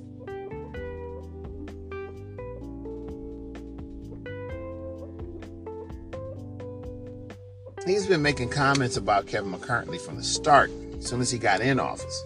He's 7.86 8.06
been 8.06 8.20
making 8.20 8.50
comments 8.50 8.98
about 8.98 9.26
Kevin 9.26 9.50
McCarthy 9.50 9.96
from 9.96 10.16
the 10.16 10.22
start, 10.22 10.70
as 10.98 11.06
soon 11.06 11.22
as 11.22 11.30
he 11.30 11.38
got 11.38 11.62
in 11.62 11.80
office. 11.80 12.22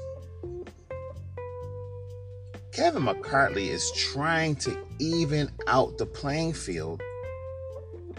Kevin 2.72 3.04
McCarthy 3.04 3.70
is 3.70 3.92
trying 3.92 4.56
to 4.56 4.76
even 4.98 5.52
out 5.68 5.98
the 5.98 6.06
playing 6.06 6.52
field 6.52 7.00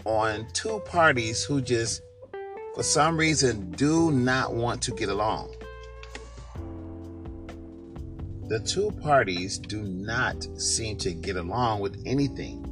on 0.06 0.46
two 0.54 0.80
parties 0.86 1.44
who 1.44 1.60
just 1.60 2.00
for 2.76 2.82
some 2.82 3.16
reason, 3.16 3.70
do 3.70 4.12
not 4.12 4.52
want 4.52 4.82
to 4.82 4.92
get 4.92 5.08
along. 5.08 5.50
The 8.48 8.60
two 8.60 8.90
parties 9.00 9.56
do 9.56 9.82
not 9.82 10.46
seem 10.60 10.98
to 10.98 11.14
get 11.14 11.36
along 11.36 11.80
with 11.80 11.98
anything. 12.04 12.62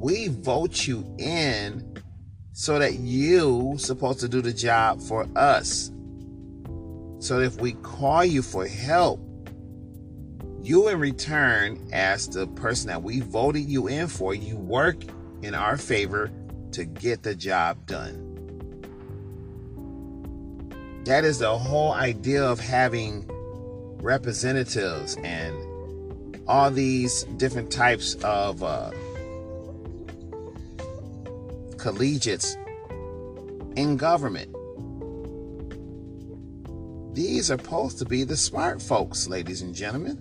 We 0.00 0.26
vote 0.26 0.88
you 0.88 1.06
in 1.18 2.02
so 2.52 2.80
that 2.80 2.94
you 2.94 3.76
supposed 3.78 4.18
to 4.18 4.28
do 4.28 4.42
the 4.42 4.52
job 4.52 5.00
for 5.00 5.24
us. 5.36 5.92
So 7.20 7.38
if 7.38 7.60
we 7.60 7.74
call 7.74 8.24
you 8.24 8.42
for 8.42 8.66
help, 8.66 9.20
you 10.60 10.88
in 10.88 10.98
return, 10.98 11.88
as 11.92 12.28
the 12.28 12.48
person 12.48 12.88
that 12.88 13.04
we 13.04 13.20
voted 13.20 13.62
you 13.62 13.86
in 13.86 14.08
for, 14.08 14.34
you 14.34 14.56
work 14.56 14.96
in 15.42 15.54
our 15.54 15.76
favor 15.76 16.32
to 16.76 16.84
get 16.84 17.22
the 17.22 17.34
job 17.34 17.86
done. 17.86 18.22
That 21.06 21.24
is 21.24 21.38
the 21.38 21.56
whole 21.56 21.92
idea 21.92 22.44
of 22.44 22.60
having 22.60 23.24
representatives 24.02 25.16
and 25.24 25.56
all 26.46 26.70
these 26.70 27.24
different 27.38 27.70
types 27.70 28.16
of 28.16 28.62
uh, 28.62 28.90
collegiates 31.78 32.58
in 33.76 33.96
government. 33.96 34.54
These 37.14 37.50
are 37.50 37.56
supposed 37.56 37.96
to 38.00 38.04
be 38.04 38.24
the 38.24 38.36
smart 38.36 38.82
folks, 38.82 39.28
ladies 39.28 39.62
and 39.62 39.74
gentlemen. 39.74 40.18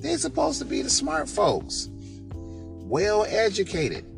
They're 0.00 0.18
supposed 0.18 0.58
to 0.58 0.66
be 0.66 0.82
the 0.82 0.90
smart 0.90 1.30
folks, 1.30 1.88
well 1.94 3.24
educated. 3.26 4.11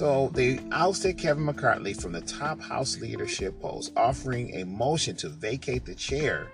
So 0.00 0.30
they 0.32 0.58
ousted 0.72 1.18
Kevin 1.18 1.44
McCarthy 1.44 1.92
from 1.92 2.12
the 2.12 2.22
top 2.22 2.58
House 2.58 2.98
leadership 3.00 3.60
post, 3.60 3.92
offering 3.98 4.54
a 4.54 4.64
motion 4.64 5.14
to 5.16 5.28
vacate 5.28 5.84
the 5.84 5.94
chair 5.94 6.50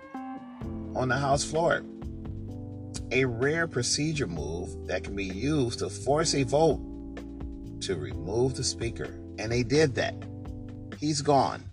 on 0.93 1.07
the 1.07 1.15
House 1.15 1.45
floor. 1.45 1.81
A 3.13 3.23
rare 3.23 3.65
procedure 3.65 4.27
move 4.27 4.87
that 4.87 5.05
can 5.05 5.15
be 5.15 5.23
used 5.23 5.79
to 5.79 5.89
force 5.89 6.35
a 6.35 6.43
vote 6.43 6.81
to 7.83 7.95
remove 7.95 8.57
the 8.57 8.65
speaker. 8.65 9.17
And 9.39 9.49
they 9.49 9.63
did 9.63 9.95
that. 9.95 10.15
He's 10.99 11.21
gone. 11.21 11.63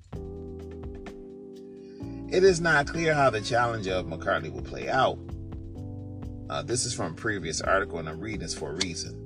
It 2.30 2.44
is 2.44 2.60
not 2.60 2.86
clear 2.86 3.14
how 3.14 3.30
the 3.30 3.40
challenge 3.40 3.88
of 3.88 4.06
McCarthy 4.06 4.48
will 4.48 4.62
play 4.62 4.88
out. 4.88 5.18
Uh, 6.48 6.62
this 6.62 6.86
is 6.86 6.94
from 6.94 7.14
a 7.14 7.16
previous 7.16 7.60
article, 7.60 7.98
and 7.98 8.08
I'm 8.08 8.20
reading 8.20 8.42
this 8.42 8.54
for 8.54 8.70
a 8.70 8.74
reason. 8.74 9.23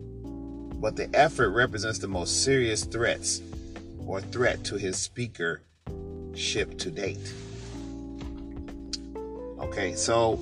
But 0.80 0.96
the 0.96 1.10
effort 1.14 1.50
represents 1.50 1.98
the 1.98 2.08
most 2.08 2.44
serious 2.44 2.84
threats 2.84 3.42
or 4.06 4.20
threat 4.20 4.64
to 4.64 4.76
his 4.76 4.96
speakership 4.96 6.78
to 6.78 6.90
date. 6.90 7.34
Okay, 9.58 9.94
so 9.94 10.40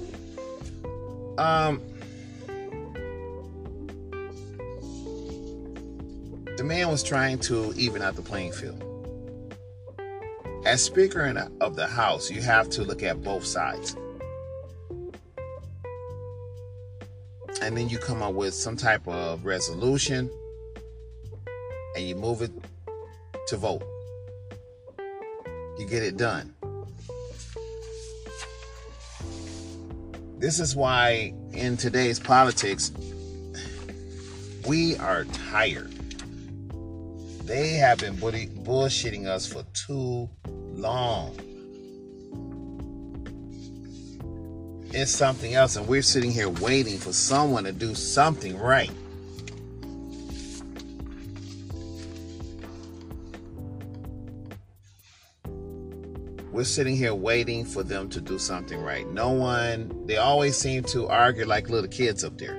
um 1.38 1.80
the 6.56 6.64
man 6.64 6.88
was 6.88 7.02
trying 7.02 7.38
to 7.38 7.72
even 7.76 8.02
out 8.02 8.16
the 8.16 8.22
playing 8.22 8.52
field. 8.52 8.82
As 10.64 10.82
Speaker 10.82 11.48
of 11.60 11.76
the 11.76 11.86
House, 11.86 12.30
you 12.30 12.40
have 12.42 12.68
to 12.70 12.82
look 12.82 13.02
at 13.02 13.22
both 13.22 13.44
sides. 13.44 13.96
And 17.66 17.76
then 17.76 17.88
you 17.88 17.98
come 17.98 18.22
up 18.22 18.34
with 18.34 18.54
some 18.54 18.76
type 18.76 19.08
of 19.08 19.44
resolution 19.44 20.30
and 21.96 22.06
you 22.06 22.14
move 22.14 22.40
it 22.40 22.52
to 23.48 23.56
vote. 23.56 23.82
You 25.76 25.84
get 25.84 26.04
it 26.04 26.16
done. 26.16 26.54
This 30.38 30.60
is 30.60 30.76
why 30.76 31.34
in 31.54 31.76
today's 31.76 32.20
politics, 32.20 32.92
we 34.68 34.96
are 34.98 35.24
tired. 35.50 35.90
They 37.46 37.70
have 37.70 37.98
been 37.98 38.14
bullshitting 38.14 39.26
us 39.26 39.44
for 39.44 39.64
too 39.72 40.30
long. 40.46 41.36
It's 44.98 45.10
something 45.10 45.52
else, 45.52 45.76
and 45.76 45.86
we're 45.86 46.00
sitting 46.00 46.30
here 46.30 46.48
waiting 46.48 46.96
for 46.96 47.12
someone 47.12 47.64
to 47.64 47.72
do 47.72 47.94
something 47.94 48.58
right. 48.58 48.90
We're 56.50 56.64
sitting 56.64 56.96
here 56.96 57.14
waiting 57.14 57.66
for 57.66 57.82
them 57.82 58.08
to 58.08 58.22
do 58.22 58.38
something 58.38 58.80
right. 58.80 59.06
No 59.12 59.32
one, 59.32 60.06
they 60.06 60.16
always 60.16 60.56
seem 60.56 60.82
to 60.84 61.06
argue 61.08 61.44
like 61.44 61.68
little 61.68 61.90
kids 61.90 62.24
up 62.24 62.38
there. 62.38 62.56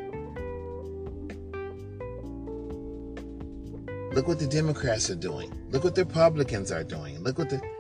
Look 4.13 4.28
what 4.28 4.38
the 4.38 4.47
Democrats 4.47 5.10
are 5.10 5.15
doing. 5.15 5.52
Look 5.71 5.84
what 5.84 5.95
the 5.95 6.06
Republicans 6.06 6.71
are 6.71 6.84
doing. 6.84 7.19
Look 7.23 7.39
what 7.39 7.50
the. 7.50 7.77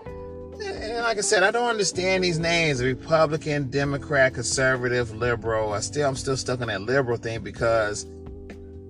Like 1.07 1.19
I 1.19 1.21
said, 1.21 1.43
I 1.43 1.51
don't 1.51 1.69
understand 1.69 2.25
these 2.25 2.37
names: 2.37 2.83
Republican, 2.83 3.69
Democrat, 3.69 4.33
Conservative, 4.33 5.15
Liberal. 5.15 5.71
I 5.71 5.79
still, 5.79 6.05
I'm 6.05 6.17
still 6.17 6.35
stuck 6.35 6.59
on 6.59 6.67
that 6.67 6.81
liberal 6.81 7.15
thing 7.15 7.39
because 7.45 8.05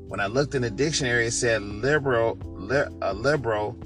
when 0.07 0.19
I 0.19 0.25
looked 0.25 0.55
in 0.55 0.63
the 0.63 0.71
dictionary, 0.71 1.27
it 1.27 1.31
said 1.33 1.61
liberal, 1.61 2.39
li, 2.43 2.85
a 3.03 3.13
liberal 3.13 3.77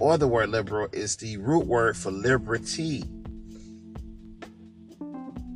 or 0.00 0.18
the 0.18 0.26
word 0.26 0.48
liberal 0.48 0.88
is 0.90 1.14
the 1.14 1.36
root 1.36 1.64
word 1.66 1.96
for 1.96 2.10
liberty. 2.10 3.04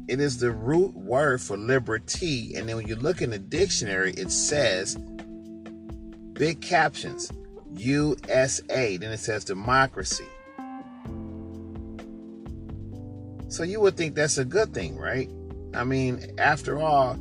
It 0.07 0.21
is 0.21 0.39
the 0.39 0.53
root 0.53 0.95
word 0.95 1.41
for 1.41 1.57
liberty. 1.57 2.55
And 2.55 2.69
then 2.69 2.77
when 2.77 2.87
you 2.87 2.95
look 2.95 3.21
in 3.21 3.31
the 3.31 3.41
dictionary, 3.41 4.13
it 4.13 4.31
says 4.31 4.95
big 6.35 6.61
captions 6.61 7.33
USA. 7.75 8.97
Then 8.97 9.11
it 9.11 9.19
says 9.19 9.45
democracy. 9.45 10.29
So 13.57 13.63
you 13.63 13.81
would 13.81 13.97
think 13.97 14.15
that's 14.15 14.37
a 14.37 14.45
good 14.45 14.75
thing, 14.75 14.99
right? 14.99 15.31
I 15.73 15.83
mean, 15.83 16.35
after 16.37 16.79
all, 16.79 17.19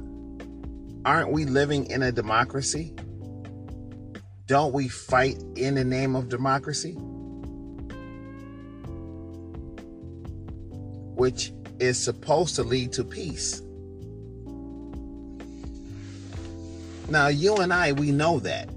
aren't 1.06 1.32
we 1.32 1.46
living 1.46 1.90
in 1.90 2.04
a 2.04 2.12
democracy? 2.12 2.94
Don't 4.46 4.74
we 4.74 4.90
fight 4.90 5.42
in 5.56 5.76
the 5.76 5.86
name 5.86 6.14
of 6.14 6.28
democracy? 6.28 6.98
which 11.16 11.54
is 11.80 11.98
supposed 11.98 12.56
to 12.58 12.64
lead 12.64 12.92
to 12.92 13.02
peace. 13.06 13.62
Now, 17.08 17.28
you 17.28 17.56
and 17.56 17.72
I, 17.72 17.94
we 17.94 18.12
know 18.12 18.40
that. 18.40 18.68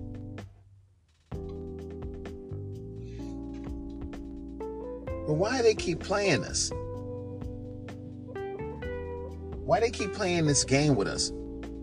But 5.26 5.34
why 5.34 5.62
they 5.62 5.74
keep 5.74 5.98
playing 5.98 6.44
us? 6.44 6.70
Why 9.68 9.80
they 9.80 9.90
keep 9.90 10.14
playing 10.14 10.46
this 10.46 10.64
game 10.64 10.96
with 10.96 11.08
us? 11.08 11.30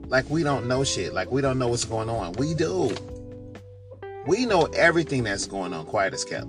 Like 0.08 0.28
we 0.30 0.42
don't 0.42 0.68
know 0.68 0.84
shit, 0.84 1.14
like 1.14 1.32
we 1.32 1.42
don't 1.42 1.60
know 1.60 1.68
what's 1.68 1.86
going 1.86 2.10
on. 2.10 2.34
We 2.34 2.54
do. 2.54 2.90
We 4.26 4.46
know 4.48 4.64
everything 4.76 5.24
that's 5.24 5.46
going 5.46 5.72
on, 5.72 5.86
quiet 5.86 6.14
as 6.16 6.26
kept. 6.26 6.48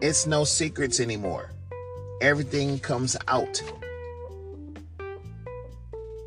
It's 0.00 0.26
no 0.26 0.44
secrets 0.44 1.00
anymore 1.00 1.50
everything 2.20 2.78
comes 2.78 3.16
out. 3.28 3.62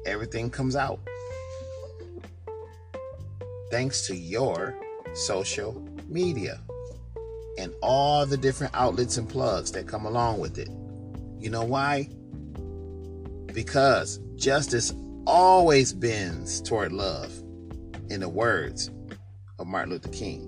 Everything 0.06 0.50
comes 0.50 0.76
out. 0.76 1.00
Thanks 3.70 4.08
to 4.08 4.16
your 4.16 4.76
social 5.14 5.86
media 6.08 6.62
and 7.58 7.74
all 7.82 8.26
the 8.26 8.38
different 8.38 8.74
outlets 8.74 9.18
and 9.18 9.28
plugs 9.28 9.72
that 9.74 9.88
come 9.88 10.06
along 10.06 10.40
with 10.40 10.58
it. 10.58 10.70
You 11.40 11.50
know 11.50 11.64
why? 11.64 12.10
Because 13.54 14.20
justice 14.36 14.94
always 15.26 15.94
bends 15.94 16.62
toward 16.62 16.92
love, 16.92 17.32
in 18.10 18.20
the 18.20 18.30
words 18.30 18.90
of 19.60 19.68
Martin 19.68 19.92
Luther 19.92 20.10
King. 20.10 20.48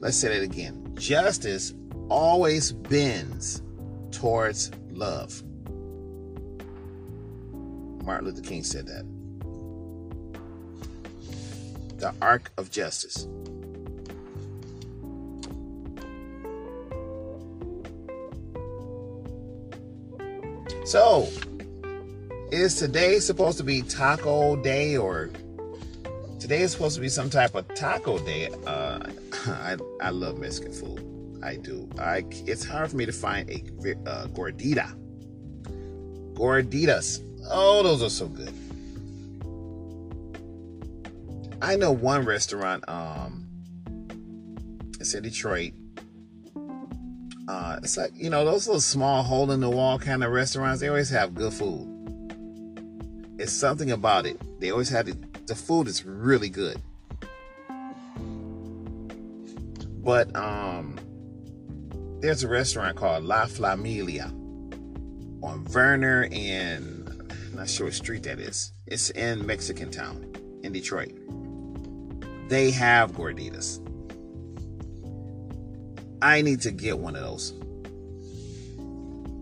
Let's 0.00 0.16
say 0.16 0.28
that 0.28 0.42
again. 0.42 0.94
Justice 0.96 1.72
always 2.08 2.72
bends 2.72 3.62
towards 4.10 4.70
love. 4.90 5.42
Martin 8.04 8.26
Luther 8.26 8.42
King 8.42 8.64
said 8.64 8.86
that. 8.86 9.06
The 11.98 12.12
arc 12.20 12.50
of 12.58 12.70
justice. 12.70 13.28
So, 20.84 21.28
is 22.52 22.74
today 22.74 23.18
supposed 23.18 23.56
to 23.56 23.64
be 23.64 23.80
taco 23.80 24.56
day 24.56 24.96
or 24.98 25.30
today 26.38 26.60
is 26.60 26.72
supposed 26.72 26.94
to 26.96 27.00
be 27.00 27.08
some 27.08 27.30
type 27.30 27.54
of 27.54 27.66
taco 27.74 28.18
day? 28.18 28.50
Uh, 28.66 29.00
I, 29.46 29.76
I 30.02 30.10
love 30.10 30.38
Mexican 30.38 30.72
food. 30.72 31.40
I 31.42 31.56
do. 31.56 31.88
I 31.98 32.24
it's 32.46 32.64
hard 32.64 32.90
for 32.90 32.96
me 32.96 33.06
to 33.06 33.12
find 33.12 33.48
a 33.48 33.54
gordita. 33.54 34.94
Gorditas. 36.34 37.20
Oh, 37.50 37.82
those 37.82 38.02
are 38.02 38.10
so 38.10 38.28
good. 38.28 38.52
I 41.62 41.76
know 41.76 41.90
one 41.90 42.24
restaurant. 42.24 42.84
Um, 42.86 43.48
it's 45.00 45.14
in 45.14 45.22
Detroit. 45.22 45.72
Uh, 47.48 47.80
it's 47.82 47.96
like 47.96 48.12
you 48.14 48.30
know 48.30 48.44
those 48.44 48.66
little 48.66 48.80
small 48.80 49.22
hole 49.22 49.50
in 49.50 49.60
the 49.60 49.70
wall 49.70 49.98
kind 49.98 50.22
of 50.22 50.30
restaurants. 50.30 50.80
They 50.80 50.88
always 50.88 51.10
have 51.10 51.34
good 51.34 51.52
food. 51.52 51.91
It's 53.42 53.52
something 53.52 53.90
about 53.90 54.24
it. 54.24 54.40
They 54.60 54.70
always 54.70 54.88
have 54.90 55.06
the, 55.06 55.18
the 55.46 55.56
food 55.56 55.88
is 55.88 56.06
really 56.06 56.48
good. 56.48 56.80
But 60.00 60.34
um, 60.36 60.96
there's 62.20 62.44
a 62.44 62.48
restaurant 62.48 62.96
called 62.96 63.24
La 63.24 63.46
Flamilia 63.46 64.26
on 65.42 65.64
Vernor 65.64 66.32
and 66.32 67.32
I'm 67.32 67.56
not 67.56 67.68
sure 67.68 67.86
what 67.86 67.94
street 67.94 68.22
that 68.22 68.38
is. 68.38 68.74
It's 68.86 69.10
in 69.10 69.44
Mexican 69.44 69.90
Town 69.90 70.24
in 70.62 70.72
Detroit. 70.72 71.10
They 72.48 72.70
have 72.70 73.10
gorditas. 73.10 73.80
I 76.22 76.42
need 76.42 76.60
to 76.60 76.70
get 76.70 76.96
one 76.96 77.16
of 77.16 77.22
those. 77.22 77.54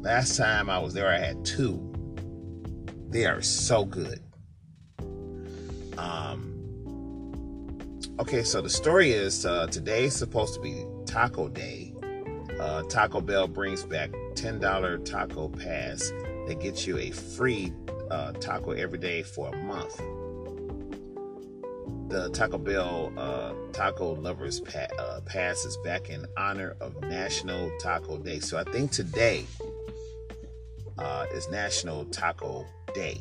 Last 0.00 0.38
time 0.38 0.70
I 0.70 0.78
was 0.78 0.94
there, 0.94 1.08
I 1.08 1.18
had 1.18 1.44
two. 1.44 1.89
They 3.10 3.26
are 3.26 3.42
so 3.42 3.84
good. 3.84 4.20
Um, 5.98 6.54
okay, 8.20 8.44
so 8.44 8.60
the 8.60 8.70
story 8.70 9.10
is 9.10 9.44
uh, 9.44 9.66
today 9.66 10.04
is 10.04 10.14
supposed 10.14 10.54
to 10.54 10.60
be 10.60 10.86
Taco 11.06 11.48
Day. 11.48 11.92
Uh, 12.60 12.82
Taco 12.84 13.20
Bell 13.20 13.48
brings 13.48 13.82
back 13.82 14.10
$10 14.34 15.04
taco 15.04 15.48
pass 15.48 16.12
that 16.46 16.60
gets 16.60 16.86
you 16.86 16.98
a 16.98 17.10
free 17.10 17.72
uh, 18.12 18.32
taco 18.32 18.72
every 18.72 18.98
day 18.98 19.24
for 19.24 19.48
a 19.48 19.56
month. 19.56 19.96
The 22.10 22.28
Taco 22.30 22.58
Bell 22.58 23.12
uh, 23.16 23.54
Taco 23.72 24.14
Lovers 24.14 24.60
pa- 24.60 24.94
uh, 24.98 25.20
Pass 25.22 25.64
is 25.64 25.76
back 25.78 26.10
in 26.10 26.26
honor 26.36 26.76
of 26.80 27.00
National 27.02 27.70
Taco 27.80 28.18
Day. 28.18 28.40
So 28.40 28.58
I 28.58 28.64
think 28.64 28.90
today 28.90 29.46
uh, 30.98 31.26
is 31.32 31.48
National 31.50 32.04
Taco 32.06 32.66
Day. 32.94 33.20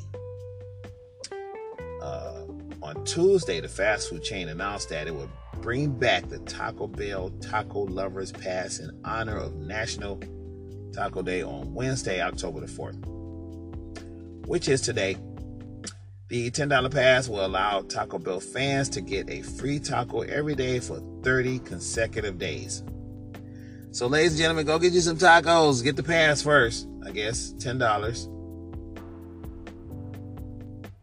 Uh, 2.01 2.43
on 2.81 3.03
Tuesday, 3.05 3.59
the 3.59 3.67
fast 3.67 4.09
food 4.09 4.23
chain 4.23 4.49
announced 4.49 4.89
that 4.89 5.07
it 5.07 5.13
would 5.13 5.29
bring 5.61 5.91
back 5.91 6.27
the 6.29 6.39
Taco 6.39 6.87
Bell 6.87 7.29
Taco 7.41 7.81
Lovers 7.81 8.31
Pass 8.31 8.79
in 8.79 8.91
honor 9.03 9.37
of 9.37 9.55
National 9.55 10.19
Taco 10.93 11.21
Day 11.21 11.41
on 11.41 11.73
Wednesday, 11.73 12.21
October 12.21 12.61
the 12.61 12.67
4th, 12.67 14.47
which 14.47 14.67
is 14.67 14.81
today. 14.81 15.17
The 16.29 16.51
$10 16.51 16.91
pass 16.91 17.27
will 17.27 17.43
allow 17.43 17.81
Taco 17.81 18.19
Bell 18.19 18.39
fans 18.39 18.87
to 18.89 19.01
get 19.01 19.29
a 19.31 19.41
free 19.41 19.79
taco 19.79 20.21
every 20.21 20.53
day 20.53 20.79
for 20.79 21.01
30 21.23 21.57
consecutive 21.59 22.37
days. 22.37 22.83
So, 23.91 24.05
ladies 24.05 24.33
and 24.33 24.39
gentlemen, 24.39 24.67
go 24.67 24.77
get 24.77 24.93
you 24.93 25.01
some 25.01 25.17
tacos. 25.17 25.83
Get 25.83 25.95
the 25.95 26.03
pass 26.03 26.43
first, 26.43 26.87
I 27.03 27.09
guess. 27.09 27.53
$10. 27.53 28.38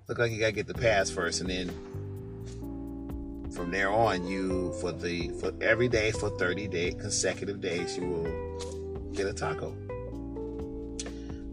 Look 0.09 0.19
like 0.19 0.31
you 0.31 0.39
gotta 0.39 0.53
get 0.53 0.67
the 0.67 0.75
pass 0.75 1.11
first, 1.11 1.41
and 1.41 1.51
then 1.51 3.51
from 3.51 3.71
there 3.71 3.91
on, 3.91 4.27
you 4.27 4.73
for 4.81 4.93
the 4.93 5.29
for 5.41 5.53
every 5.61 5.89
day 5.89 6.13
for 6.13 6.31
30 6.39 6.69
day 6.69 6.93
consecutive 6.93 7.61
days, 7.61 7.97
you 7.97 8.07
will 8.07 9.13
get 9.13 9.27
a 9.27 9.33
taco. 9.33 9.75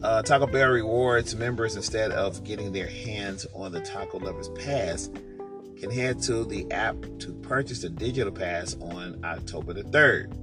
Uh, 0.04 0.22
Taco 0.22 0.46
Bell 0.46 0.70
rewards 0.70 1.34
members 1.34 1.78
instead 1.78 2.12
of 2.12 2.44
getting 2.44 2.74
their 2.74 2.88
hands 2.88 3.48
on 3.56 3.72
the 3.72 3.80
Taco 3.80 4.20
Lovers 4.20 4.50
Pass 4.50 5.10
can 5.80 5.90
head 5.90 6.22
to 6.24 6.44
the 6.44 6.70
app 6.72 6.98
to 7.20 7.34
purchase 7.36 7.82
the 7.82 7.90
digital 7.90 8.32
pass 8.32 8.76
on 8.82 9.24
October 9.24 9.72
the 9.72 9.84
3rd. 9.84 10.36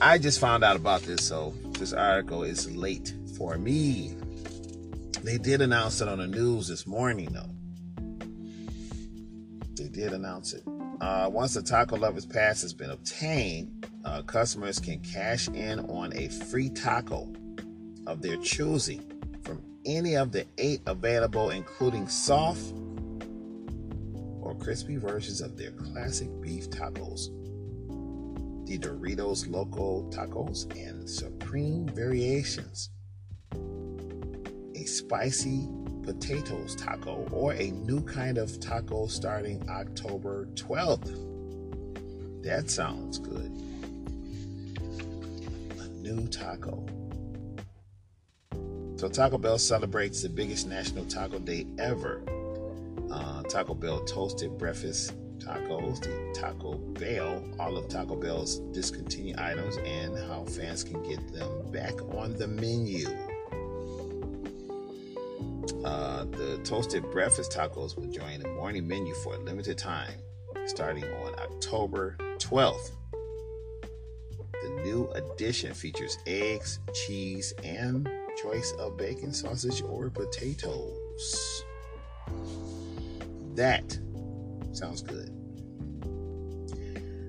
I 0.00 0.16
just 0.16 0.40
found 0.40 0.64
out 0.64 0.74
about 0.74 1.02
this, 1.02 1.26
so 1.26 1.52
this 1.78 1.92
article 1.92 2.44
is 2.44 2.74
late 2.74 3.12
for 3.36 3.58
me. 3.58 4.14
They 5.28 5.36
did 5.36 5.60
announce 5.60 6.00
it 6.00 6.08
on 6.08 6.20
the 6.20 6.26
news 6.26 6.68
this 6.68 6.86
morning, 6.86 7.28
though. 7.34 7.50
They 9.74 9.90
did 9.90 10.14
announce 10.14 10.54
it. 10.54 10.62
Uh, 11.02 11.28
once 11.30 11.52
the 11.52 11.60
Taco 11.60 11.98
Lovers 11.98 12.24
Pass 12.24 12.62
has 12.62 12.72
been 12.72 12.88
obtained, 12.88 13.86
uh, 14.06 14.22
customers 14.22 14.80
can 14.80 15.00
cash 15.00 15.48
in 15.48 15.80
on 15.80 16.16
a 16.16 16.28
free 16.28 16.70
taco 16.70 17.30
of 18.06 18.22
their 18.22 18.38
choosing 18.38 19.04
from 19.44 19.62
any 19.84 20.16
of 20.16 20.32
the 20.32 20.46
eight 20.56 20.80
available, 20.86 21.50
including 21.50 22.08
soft 22.08 22.72
or 24.40 24.56
crispy 24.58 24.96
versions 24.96 25.42
of 25.42 25.58
their 25.58 25.72
classic 25.72 26.30
beef 26.40 26.70
tacos, 26.70 27.26
the 28.66 28.78
Doritos 28.78 29.46
Loco 29.46 30.08
tacos, 30.08 30.74
and 30.74 31.06
supreme 31.06 31.86
variations, 31.86 32.88
a 32.94 32.97
spicy 34.88 35.68
potatoes 36.02 36.74
taco, 36.74 37.28
or 37.30 37.52
a 37.52 37.70
new 37.70 38.00
kind 38.02 38.38
of 38.38 38.58
taco 38.60 39.06
starting 39.06 39.68
October 39.68 40.46
12th. 40.54 42.42
That 42.42 42.70
sounds 42.70 43.18
good. 43.18 43.50
A 45.80 45.88
new 46.00 46.26
taco. 46.28 46.86
So 48.96 49.08
Taco 49.08 49.38
Bell 49.38 49.58
celebrates 49.58 50.22
the 50.22 50.28
biggest 50.28 50.66
national 50.66 51.04
taco 51.04 51.38
day 51.38 51.66
ever. 51.78 52.22
Uh, 53.10 53.42
taco 53.42 53.74
Bell 53.74 54.04
toasted 54.04 54.58
breakfast 54.58 55.12
tacos, 55.38 56.00
the 56.00 56.38
Taco 56.38 56.74
Bell, 56.74 57.42
all 57.58 57.76
of 57.76 57.88
Taco 57.88 58.16
Bell's 58.16 58.58
discontinued 58.72 59.38
items, 59.38 59.76
and 59.78 60.16
how 60.28 60.44
fans 60.44 60.84
can 60.84 61.02
get 61.02 61.32
them 61.32 61.70
back 61.70 61.94
on 62.14 62.34
the 62.36 62.46
menu. 62.46 63.06
Uh, 65.84 66.24
the 66.24 66.60
toasted 66.64 67.08
breakfast 67.10 67.52
tacos 67.52 67.96
will 67.96 68.10
join 68.10 68.40
the 68.40 68.48
morning 68.48 68.86
menu 68.86 69.14
for 69.14 69.34
a 69.34 69.38
limited 69.38 69.78
time, 69.78 70.18
starting 70.66 71.04
on 71.04 71.34
October 71.38 72.16
12th. 72.38 72.90
The 74.62 74.82
new 74.82 75.08
addition 75.12 75.72
features 75.74 76.18
eggs, 76.26 76.80
cheese, 76.92 77.54
and 77.62 78.08
choice 78.42 78.72
of 78.80 78.96
bacon, 78.96 79.32
sausage, 79.32 79.82
or 79.82 80.10
potatoes. 80.10 81.64
That 83.54 83.96
sounds 84.72 85.02
good. 85.02 85.32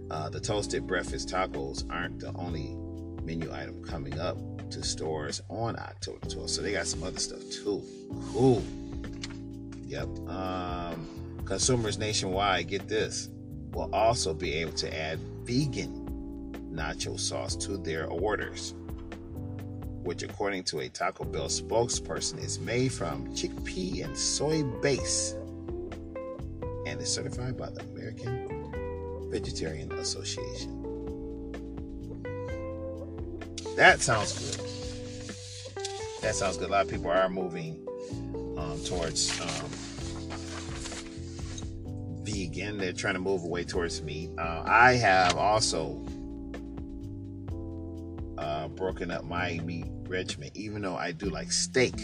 Uh, 0.10 0.30
the 0.30 0.40
toasted 0.40 0.88
breakfast 0.88 1.30
tacos 1.30 1.86
aren't 1.92 2.20
the 2.20 2.34
only 2.34 2.76
menu 3.24 3.54
item 3.54 3.84
coming 3.84 4.20
up 4.20 4.38
to 4.72 4.84
stores 4.84 5.42
on 5.50 5.78
October 5.78 6.20
12th. 6.28 6.50
So 6.50 6.62
they 6.62 6.74
got 6.74 6.88
some 6.88 7.04
other 7.04 7.20
stuff 7.20 7.42
too. 7.52 7.84
Cool. 8.32 8.64
Yep. 9.86 10.08
Um, 10.30 11.42
consumers 11.46 11.98
nationwide, 11.98 12.68
get 12.68 12.88
this, 12.88 13.30
will 13.72 13.94
also 13.94 14.34
be 14.34 14.54
able 14.54 14.74
to 14.74 14.96
add 14.96 15.20
vegan 15.44 16.00
nacho 16.72 17.20
sauce 17.20 17.56
to 17.56 17.78
their 17.78 18.06
orders, 18.08 18.74
which, 20.04 20.24
according 20.24 20.64
to 20.66 20.80
a 20.82 20.90
Taco 20.90 21.24
Bell 21.24 21.48
spokesperson, 21.48 22.44
is 22.44 22.60
made 22.60 22.92
from 22.92 23.28
chickpea 23.36 24.06
and 24.06 24.18
soy 24.18 24.64
base 24.82 25.36
and 26.86 27.02
is 27.02 27.14
certified 27.14 27.58
by 27.58 27.70
the 27.70 27.82
American 27.84 29.30
Vegetarian 29.32 29.92
Association. 29.94 30.79
That 33.80 34.02
sounds 34.02 34.34
good. 34.38 34.60
That 36.22 36.36
sounds 36.36 36.58
good. 36.58 36.68
A 36.68 36.72
lot 36.74 36.84
of 36.84 36.92
people 36.92 37.10
are 37.10 37.30
moving 37.30 37.88
um, 38.58 38.78
towards 38.84 39.40
um, 39.40 39.70
vegan. 42.26 42.78
They're 42.78 42.92
trying 42.92 43.14
to 43.14 43.22
move 43.22 43.46
away 43.46 43.64
towards 43.64 44.02
meat. 44.02 44.32
Uh, 44.38 44.64
I 44.66 44.96
have 44.96 45.38
also 45.38 46.06
uh, 48.38 48.68
broken 48.68 49.12
up 49.12 49.24
my 49.24 49.62
meat 49.64 49.86
regimen, 50.10 50.50
even 50.56 50.82
though 50.82 50.98
I 50.98 51.14
do 51.14 51.30
like 51.30 51.50
steak. 51.50 51.96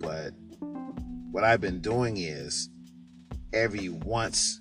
But 0.00 0.32
what 1.30 1.44
I've 1.44 1.60
been 1.60 1.80
doing 1.80 2.16
is 2.16 2.68
every 3.52 3.90
once 3.90 4.60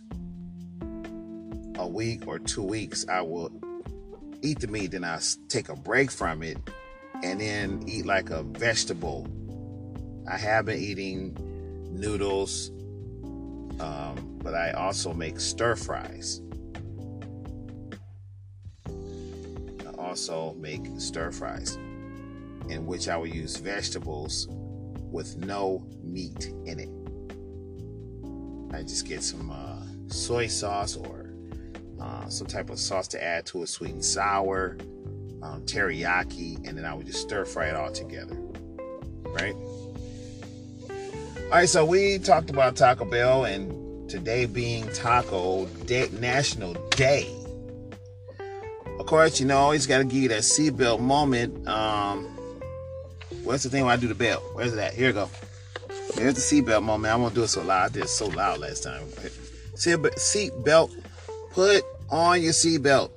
a 1.80 1.88
week 1.88 2.28
or 2.28 2.38
two 2.38 2.62
weeks, 2.62 3.04
I 3.10 3.22
will 3.22 3.50
eat 4.48 4.60
the 4.60 4.68
meat, 4.68 4.92
then 4.92 5.04
I 5.04 5.20
take 5.50 5.70
a 5.70 5.76
break 5.76 6.10
from 6.10 6.42
it, 6.42 6.58
and 7.22 7.42
then 7.42 7.84
eat 7.88 8.06
like 8.06 8.30
a 8.30 8.44
vegetable. 8.44 9.28
I 10.30 10.38
have 10.38 10.66
been 10.66 10.80
eating 10.80 11.38
noodles, 11.92 12.70
um, 13.80 14.40
but 14.42 14.54
I 14.54 14.72
also 14.72 15.14
make 15.14 15.40
stir 15.40 15.76
fries. 15.76 16.42
I 18.88 19.92
also 19.98 20.56
make 20.60 20.86
stir 20.98 21.32
fries, 21.32 21.76
in 22.70 22.86
which 22.86 23.10
I 23.10 23.18
will 23.18 23.28
use 23.28 23.58
vegetables 23.58 24.48
with 24.50 25.38
no 25.38 25.86
meat 26.04 26.52
in 26.66 26.80
it. 26.80 26.90
I 28.76 28.84
just 28.84 29.08
get 29.08 29.24
some 29.24 29.50
uh, 29.52 29.84
soy 30.08 30.48
sauce 30.48 30.96
or 30.96 31.27
uh, 32.00 32.28
some 32.30 32.48
type 32.48 32.70
of 32.70 32.80
sauce 32.80 33.08
to 33.10 33.24
add 33.24 33.46
to 33.48 33.64
it, 33.64 33.68
sweet 33.68 33.92
and 33.92 34.06
sour, 34.06 34.78
um, 35.42 35.64
teriyaki, 35.66 36.68
and 36.68 36.78
then 36.78 36.86
I 36.86 36.94
would 36.94 37.06
just 37.06 37.22
stir 37.22 37.46
fry 37.46 37.68
it 37.68 37.76
all 37.76 37.92
together. 37.92 38.36
Right? 39.24 39.56
All 41.48 41.54
right, 41.54 41.70
so 41.70 41.86
we 41.86 42.20
talked 42.20 42.50
about 42.50 42.76
Taco 42.76 43.06
Bell 43.06 43.46
and 43.46 44.10
today 44.10 44.46
being 44.46 44.88
Taco 44.90 45.66
Day, 45.86 46.10
National 46.20 46.74
Day. 46.92 47.34
Of 49.00 49.06
course, 49.06 49.40
you 49.40 49.46
know, 49.46 49.58
always 49.58 49.86
got 49.88 50.00
to 50.00 50.04
give 50.04 50.24
you 50.24 50.30
that 50.30 50.42
seatbelt 50.42 51.00
moment. 51.00 51.68
Um, 51.68 52.26
where's 53.44 53.64
the 53.64 53.70
thing 53.70 53.86
where 53.86 53.94
I 53.94 53.98
do 53.98 54.08
the 54.08 54.16
bell? 54.16 54.40
Where's 54.54 54.74
that? 54.76 54.94
Here 54.94 55.08
we 55.08 55.14
go. 55.14 55.30
Here's 56.16 56.34
the 56.34 56.42
seatbelt 56.42 56.84
moment. 56.84 57.14
I 57.14 57.16
won't 57.16 57.36
do 57.36 57.44
it 57.44 57.48
so 57.48 57.62
loud. 57.62 57.92
I 57.92 57.94
did 57.94 58.04
it 58.04 58.10
so 58.10 58.28
loud 58.28 58.60
last 58.60 58.84
time. 58.84 59.04
Seatbelt. 59.76 60.92
Put 61.58 61.82
on 62.12 62.44
your 62.44 62.54
seatbelt. 62.54 63.10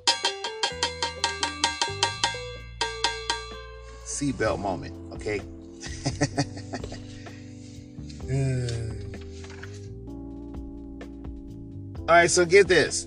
Seatbelt 4.03 4.57
moment. 4.57 4.95
Okay. 5.13 5.39
All 11.99 12.05
right, 12.07 12.31
so 12.31 12.45
get 12.45 12.67
this. 12.67 13.05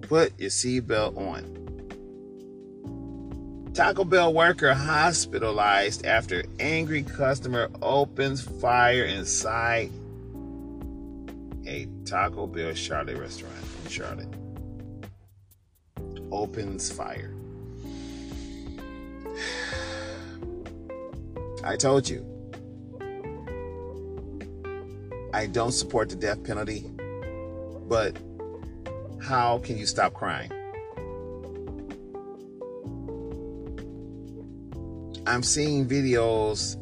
Put 0.00 0.32
your 0.40 0.48
seatbelt 0.48 1.18
on. 1.18 1.56
Taco 3.74 4.04
Bell 4.04 4.32
worker 4.32 4.72
hospitalized 4.72 6.06
after 6.06 6.42
angry 6.58 7.02
customer 7.02 7.68
opens 7.82 8.40
fire 8.40 9.04
inside 9.04 9.90
a 11.68 11.86
Taco 12.04 12.46
Bell 12.46 12.72
Charlotte 12.72 13.18
restaurant 13.18 13.54
in 13.84 13.90
Charlotte. 13.90 14.34
Opens 16.32 16.90
fire. 16.90 17.34
I 21.64 21.76
told 21.76 22.08
you. 22.08 22.24
I 25.34 25.46
don't 25.46 25.72
support 25.72 26.08
the 26.08 26.16
death 26.16 26.42
penalty, 26.42 26.90
but 27.86 28.16
how 29.20 29.58
can 29.58 29.76
you 29.76 29.84
stop 29.84 30.14
crying? 30.14 30.50
I'm 35.26 35.42
seeing 35.42 35.86
videos 35.86 36.76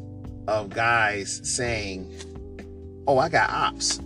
of 0.46 0.70
guys 0.70 1.40
saying, 1.42 2.14
Oh, 3.08 3.18
I 3.18 3.28
got 3.28 3.50
ops. 3.50 4.00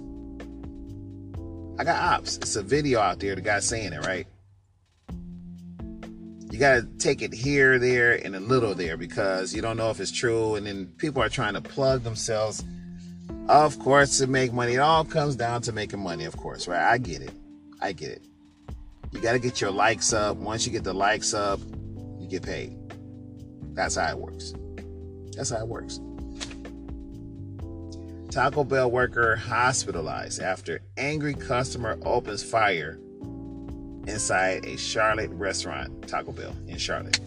I 1.81 1.85
got 1.85 2.03
ops. 2.03 2.37
It's 2.37 2.57
a 2.57 2.63
video 2.63 3.01
out 3.01 3.21
there, 3.21 3.35
the 3.35 3.41
guy 3.41 3.59
saying 3.61 3.95
it, 3.95 4.05
right? 4.05 4.27
You 6.51 6.59
got 6.59 6.75
to 6.75 6.83
take 6.99 7.23
it 7.23 7.33
here, 7.33 7.79
there, 7.79 8.23
and 8.23 8.37
a 8.37 8.41
little 8.41 8.75
there 8.75 8.99
because 8.99 9.55
you 9.55 9.63
don't 9.63 9.79
know 9.79 9.89
if 9.89 9.99
it's 9.99 10.13
true. 10.13 10.57
And 10.57 10.67
then 10.67 10.93
people 10.99 11.23
are 11.23 11.31
trying 11.31 11.55
to 11.55 11.63
plug 11.63 12.03
themselves, 12.03 12.63
of 13.49 13.79
course, 13.79 14.19
to 14.19 14.27
make 14.27 14.53
money. 14.53 14.75
It 14.75 14.81
all 14.81 15.07
comes 15.07 15.37
down 15.37 15.63
to 15.63 15.73
making 15.73 16.01
money, 16.01 16.27
of 16.27 16.37
course, 16.37 16.69
right? 16.69 16.83
I 16.83 16.99
get 16.99 17.23
it. 17.23 17.33
I 17.81 17.93
get 17.93 18.11
it. 18.11 18.27
You 19.13 19.23
got 19.23 19.33
to 19.33 19.39
get 19.39 19.63
your 19.63 19.71
likes 19.71 20.13
up. 20.13 20.37
Once 20.37 20.67
you 20.67 20.73
get 20.73 20.85
the 20.85 20.93
likes 20.93 21.33
up, 21.33 21.61
you 22.19 22.29
get 22.29 22.43
paid. 22.43 22.77
That's 23.73 23.95
how 23.95 24.11
it 24.11 24.19
works. 24.19 24.53
That's 25.35 25.49
how 25.49 25.61
it 25.61 25.69
works. 25.69 25.99
Taco 28.31 28.63
Bell 28.63 28.89
worker 28.89 29.35
hospitalized 29.35 30.41
after 30.41 30.81
angry 30.97 31.35
customer 31.35 31.99
opens 32.05 32.45
fire 32.45 32.97
inside 34.07 34.65
a 34.65 34.77
Charlotte 34.77 35.31
restaurant, 35.33 36.07
Taco 36.07 36.31
Bell 36.31 36.55
in 36.69 36.79
Charlotte. 36.79 37.19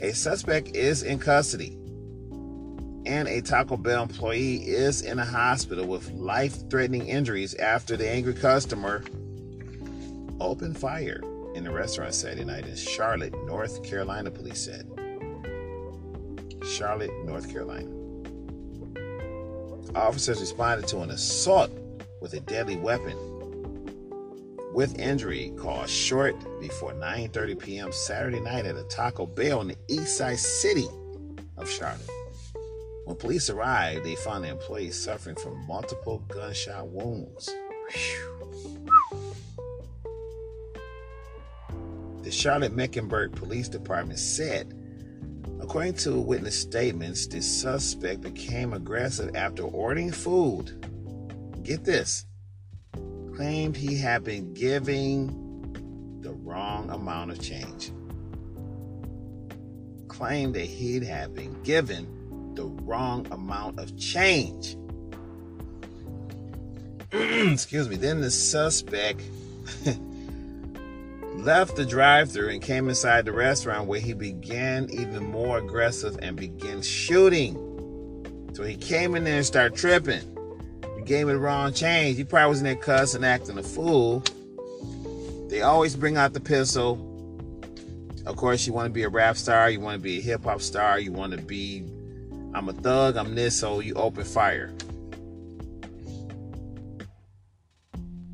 A 0.00 0.12
suspect 0.12 0.76
is 0.76 1.02
in 1.02 1.18
custody, 1.18 1.72
and 3.04 3.26
a 3.26 3.40
Taco 3.40 3.76
Bell 3.76 4.04
employee 4.04 4.58
is 4.58 5.02
in 5.02 5.18
a 5.18 5.24
hospital 5.24 5.86
with 5.86 6.08
life 6.12 6.70
threatening 6.70 7.08
injuries 7.08 7.54
after 7.56 7.96
the 7.96 8.08
angry 8.08 8.34
customer 8.34 9.02
opened 10.40 10.78
fire 10.78 11.20
in 11.56 11.64
the 11.64 11.70
restaurant 11.70 12.14
Saturday 12.14 12.44
night 12.44 12.64
in 12.64 12.76
Charlotte, 12.76 13.34
North 13.44 13.82
Carolina, 13.82 14.30
police 14.30 14.64
said. 14.64 14.88
Charlotte, 16.64 17.10
North 17.24 17.50
Carolina. 17.50 17.99
Officers 19.94 20.40
responded 20.40 20.86
to 20.88 21.00
an 21.00 21.10
assault 21.10 21.70
with 22.20 22.34
a 22.34 22.40
deadly 22.40 22.76
weapon 22.76 23.16
with 24.72 24.98
injury 24.98 25.52
caused 25.56 25.90
short 25.90 26.36
before 26.60 26.92
9:30 26.92 27.58
p.m. 27.58 27.92
Saturday 27.92 28.40
night 28.40 28.66
at 28.66 28.76
a 28.76 28.84
Taco 28.84 29.26
Bell 29.26 29.60
in 29.62 29.68
the 29.68 29.76
east 29.88 30.16
side 30.16 30.38
city 30.38 30.86
of 31.56 31.68
Charlotte. 31.68 32.08
When 33.04 33.16
police 33.16 33.50
arrived, 33.50 34.04
they 34.04 34.14
found 34.14 34.44
the 34.44 34.48
employee 34.48 34.92
suffering 34.92 35.36
from 35.36 35.66
multiple 35.66 36.20
gunshot 36.28 36.88
wounds. 36.88 37.50
The 42.22 42.30
Charlotte 42.30 42.72
Mecklenburg 42.72 43.32
Police 43.34 43.68
Department 43.68 44.20
said 44.20 44.72
According 45.62 45.94
to 45.94 46.18
witness 46.18 46.58
statements, 46.58 47.26
the 47.26 47.40
suspect 47.40 48.22
became 48.22 48.72
aggressive 48.72 49.36
after 49.36 49.62
ordering 49.62 50.10
food. 50.10 50.86
Get 51.62 51.84
this. 51.84 52.26
Claimed 53.34 53.76
he 53.76 53.96
had 53.96 54.24
been 54.24 54.52
giving 54.54 56.20
the 56.22 56.32
wrong 56.32 56.90
amount 56.90 57.30
of 57.30 57.40
change. 57.40 57.92
Claimed 60.08 60.54
that 60.54 60.66
he 60.66 61.04
had 61.04 61.34
been 61.34 61.62
given 61.62 62.54
the 62.54 62.64
wrong 62.64 63.26
amount 63.30 63.78
of 63.78 63.96
change. 63.96 64.76
Excuse 67.12 67.88
me. 67.88 67.96
Then 67.96 68.20
the 68.20 68.30
suspect 68.30 69.20
left 71.44 71.76
the 71.76 71.86
drive-through 71.86 72.50
and 72.50 72.62
came 72.62 72.88
inside 72.88 73.24
the 73.24 73.32
restaurant 73.32 73.86
where 73.86 74.00
he 74.00 74.12
began 74.12 74.88
even 74.90 75.24
more 75.24 75.58
aggressive 75.58 76.18
and 76.20 76.36
began 76.36 76.82
shooting. 76.82 77.54
So 78.52 78.62
he 78.62 78.76
came 78.76 79.14
in 79.14 79.24
there 79.24 79.38
and 79.38 79.46
started 79.46 79.76
tripping. 79.76 80.22
You 80.96 81.02
gave 81.04 81.26
me 81.26 81.32
the 81.32 81.38
wrong 81.38 81.72
change. 81.72 82.16
He 82.16 82.24
probably 82.24 82.50
was 82.50 82.58
in 82.58 82.64
there 82.64 82.76
cussing, 82.76 83.24
acting 83.24 83.58
a 83.58 83.62
fool. 83.62 84.22
They 85.48 85.62
always 85.62 85.96
bring 85.96 86.16
out 86.16 86.34
the 86.34 86.40
pistol. 86.40 87.06
Of 88.26 88.36
course, 88.36 88.66
you 88.66 88.72
want 88.72 88.86
to 88.86 88.92
be 88.92 89.04
a 89.04 89.08
rap 89.08 89.36
star, 89.36 89.70
you 89.70 89.80
want 89.80 89.94
to 89.94 90.02
be 90.02 90.18
a 90.18 90.20
hip 90.20 90.44
hop 90.44 90.60
star, 90.60 91.00
you 91.00 91.10
want 91.10 91.32
to 91.32 91.38
be, 91.38 91.84
I'm 92.54 92.68
a 92.68 92.72
thug, 92.74 93.16
I'm 93.16 93.34
this, 93.34 93.58
so 93.58 93.80
you 93.80 93.94
open 93.94 94.24
fire. 94.24 94.72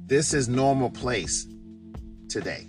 This 0.07 0.35
is 0.35 0.49
normal 0.49 0.91
place 0.91 1.47
today 2.29 2.67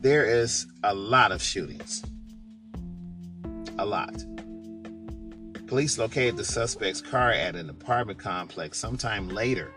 there 0.00 0.24
is 0.24 0.66
a 0.82 0.94
lot 0.94 1.30
of 1.30 1.42
shootings. 1.42 2.02
A 3.78 3.84
lot. 3.84 4.24
Police 5.66 5.98
located 5.98 6.36
the 6.36 6.44
suspect's 6.44 7.02
car 7.02 7.30
at 7.30 7.54
an 7.54 7.68
apartment 7.68 8.18
complex 8.18 8.78
sometime 8.78 9.28
later, 9.28 9.72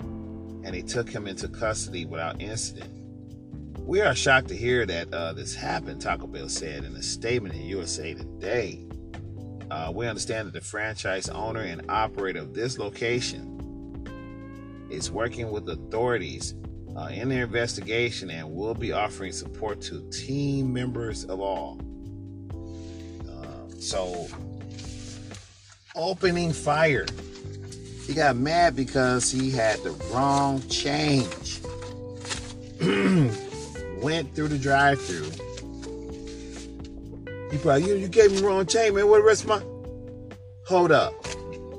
and 0.00 0.68
they 0.72 0.80
took 0.82 1.08
him 1.08 1.26
into 1.26 1.46
custody 1.46 2.06
without 2.06 2.40
incident. 2.40 2.90
We 3.78 4.00
are 4.00 4.14
shocked 4.14 4.48
to 4.48 4.56
hear 4.56 4.86
that 4.86 5.12
uh, 5.12 5.34
this 5.34 5.54
happened, 5.54 6.00
Taco 6.00 6.26
Bell 6.26 6.48
said 6.48 6.84
in 6.84 6.96
a 6.96 7.02
statement 7.02 7.54
in 7.54 7.60
USA 7.66 8.14
Today. 8.14 8.84
Uh, 9.70 9.92
we 9.94 10.08
understand 10.08 10.48
that 10.48 10.54
the 10.54 10.60
franchise 10.60 11.28
owner 11.28 11.60
and 11.60 11.88
operator 11.90 12.40
of 12.40 12.54
this 12.54 12.78
location 12.78 13.52
is 14.90 15.10
working 15.10 15.50
with 15.50 15.68
authorities 15.68 16.54
uh, 16.96 17.08
in 17.08 17.28
their 17.28 17.44
investigation 17.44 18.30
and 18.30 18.54
will 18.54 18.74
be 18.74 18.92
offering 18.92 19.32
support 19.32 19.80
to 19.82 20.08
team 20.10 20.72
members 20.72 21.24
of 21.24 21.40
all. 21.40 21.78
Uh, 23.28 23.68
so, 23.78 24.26
opening 25.94 26.52
fire. 26.52 27.06
He 28.06 28.14
got 28.14 28.36
mad 28.36 28.76
because 28.76 29.30
he 29.30 29.50
had 29.50 29.80
the 29.80 29.90
wrong 30.12 30.62
change. 30.68 31.60
Went 34.02 34.34
through 34.34 34.48
the 34.48 34.58
drive-through. 34.58 35.30
He 37.50 37.58
probably, 37.58 37.88
you, 37.88 37.94
you 37.96 38.08
gave 38.08 38.30
me 38.30 38.38
the 38.38 38.46
wrong 38.46 38.64
change, 38.64 38.94
man. 38.94 39.08
What 39.08 39.18
the 39.18 39.24
rest 39.24 39.44
of 39.44 39.48
my... 39.48 39.62
Hold 40.66 40.92
up. 40.92 41.14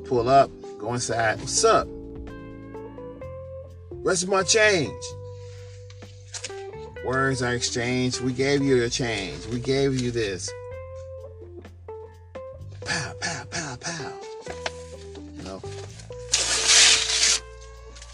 Pull 0.05 0.29
up. 0.29 0.51
Go 0.79 0.93
inside. 0.93 1.39
What's 1.39 1.63
up? 1.63 1.87
Of 4.07 4.29
my 4.29 4.41
change. 4.41 5.03
Words 7.05 7.41
are 7.41 7.53
exchanged. 7.53 8.21
We 8.21 8.31
gave 8.31 8.63
you 8.63 8.81
a 8.83 8.89
change. 8.89 9.45
We 9.47 9.59
gave 9.59 9.99
you 9.99 10.11
this. 10.11 10.49
Pow, 12.85 13.13
pow, 13.19 13.43
pow, 13.51 13.75
pow. 13.75 14.13
You 15.35 15.43
know? 15.43 15.61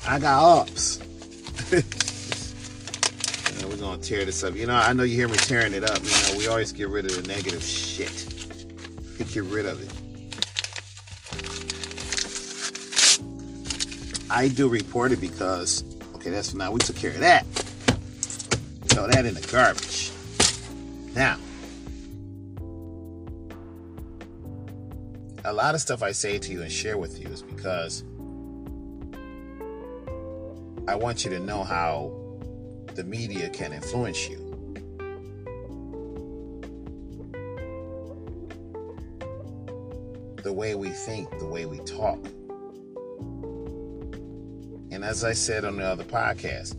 I 0.08 0.17
got 0.19 0.62
ups. 0.62 0.99
we're 3.63 3.77
gonna 3.77 4.01
tear 4.01 4.25
this 4.25 4.43
up. 4.43 4.56
You 4.56 4.65
know, 4.65 4.75
I 4.75 4.93
know 4.93 5.03
you 5.03 5.15
hear 5.15 5.27
me 5.27 5.38
tearing 5.38 5.73
it 5.73 5.84
up. 5.84 5.99
You 6.03 6.10
know, 6.10 6.39
we 6.39 6.47
always 6.47 6.73
get 6.73 6.89
rid 6.89 7.06
of 7.06 7.21
the 7.21 7.27
negative 7.27 7.62
shit. 7.62 8.25
We 9.19 9.25
Get 9.25 9.43
rid 9.43 9.67
of 9.67 9.79
it. 9.79 10.03
I 14.34 14.48
do 14.48 14.67
report 14.67 15.12
it 15.12 15.22
because 15.22 15.84
okay, 16.15 16.32
that's 16.32 16.56
now 16.56 16.72
we 16.72 16.80
took 16.80 16.96
care 16.96 17.12
of 17.12 17.19
that. 17.19 17.46
Throw 18.88 19.06
that 19.06 19.28
in 19.28 19.36
the 19.36 19.48
garbage. 19.52 20.12
Now, 21.13 21.38
a 25.46 25.54
lot 25.54 25.76
of 25.76 25.82
stuff 25.82 26.02
I 26.02 26.13
say 26.13 26.39
to 26.39 26.52
you 26.52 26.63
and 26.63 26.72
share 26.72 26.98
with 26.98 27.22
you 27.22 27.28
is 27.28 27.43
because 27.43 28.04
I 30.88 30.96
want 30.96 31.24
you 31.24 31.30
to 31.30 31.39
know 31.39 31.63
how 31.63 32.12
the 32.96 33.04
media 33.04 33.52
can 33.52 33.72
influence 33.72 34.28
you. 34.28 34.39
The 40.38 40.52
way 40.52 40.74
we 40.74 40.89
think, 40.89 41.30
the 41.38 41.46
way 41.46 41.67
we 41.67 41.78
talk. 41.82 42.17
And 45.04 45.10
as 45.10 45.26
I 45.26 45.34
said 45.34 45.66
on 45.66 45.76
the 45.76 45.84
other 45.84 46.06
podcast, 46.06 46.78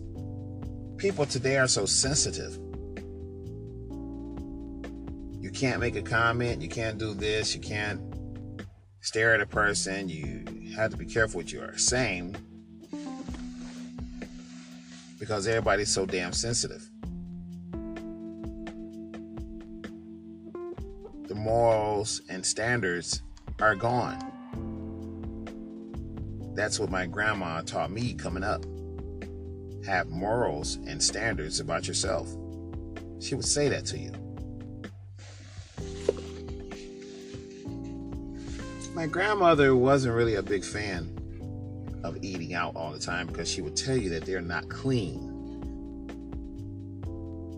people 0.96 1.26
today 1.26 1.58
are 1.58 1.68
so 1.68 1.84
sensitive. 1.84 2.58
You 5.42 5.50
can't 5.50 5.78
make 5.78 5.94
a 5.94 6.00
comment, 6.00 6.62
you 6.62 6.70
can't 6.70 6.96
do 6.96 7.12
this, 7.12 7.54
you 7.54 7.60
can't 7.60 8.00
stare 9.02 9.34
at 9.34 9.42
a 9.42 9.46
person, 9.46 10.08
you 10.08 10.42
have 10.74 10.90
to 10.92 10.96
be 10.96 11.04
careful 11.04 11.40
what 11.40 11.52
you 11.52 11.60
are 11.60 11.76
saying 11.76 12.34
because 15.18 15.46
everybody's 15.46 15.92
so 15.92 16.06
damn 16.06 16.32
sensitive. 16.32 16.88
The 21.28 21.34
morals 21.34 22.22
and 22.30 22.46
standards 22.46 23.20
are 23.60 23.74
gone. 23.74 24.33
That's 26.54 26.78
what 26.78 26.90
my 26.90 27.06
grandma 27.06 27.62
taught 27.62 27.90
me 27.90 28.14
coming 28.14 28.44
up. 28.44 28.64
Have 29.84 30.08
morals 30.08 30.76
and 30.86 31.02
standards 31.02 31.60
about 31.60 31.88
yourself. 31.88 32.28
She 33.20 33.34
would 33.34 33.44
say 33.44 33.68
that 33.68 33.84
to 33.86 33.98
you. 33.98 34.12
My 38.94 39.08
grandmother 39.08 39.74
wasn't 39.74 40.14
really 40.14 40.36
a 40.36 40.42
big 40.42 40.64
fan 40.64 41.10
of 42.04 42.16
eating 42.22 42.54
out 42.54 42.76
all 42.76 42.92
the 42.92 43.00
time 43.00 43.26
because 43.26 43.50
she 43.50 43.60
would 43.60 43.76
tell 43.76 43.96
you 43.96 44.10
that 44.10 44.24
they're 44.24 44.40
not 44.40 44.68
clean. 44.68 45.30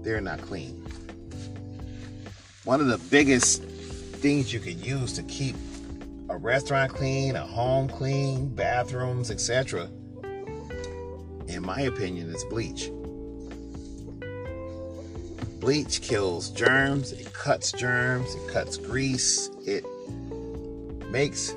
They're 0.03 0.23
not 0.23 0.41
clean. 0.41 0.83
One 2.65 2.81
of 2.81 2.87
the 2.87 2.99
biggest 3.11 3.63
things 3.63 4.53
you 4.53 4.61
can 4.61 4.81
use 4.83 5.13
to 5.15 5.23
keep 5.25 5.57
a 6.37 6.39
restaurant 6.39 6.93
clean, 6.93 7.35
a 7.35 7.41
home 7.41 7.89
clean, 7.89 8.47
bathrooms, 8.55 9.31
etc., 9.31 9.89
in 11.49 11.63
my 11.63 11.81
opinion, 11.81 12.31
it's 12.31 12.45
bleach. 12.45 12.91
Bleach 15.61 16.03
kills 16.03 16.51
germs, 16.51 17.13
it 17.13 17.33
cuts 17.33 17.73
germs, 17.73 18.35
it 18.35 18.53
cuts 18.53 18.77
grease, 18.77 19.49
it 19.65 19.87
makes 21.11 21.55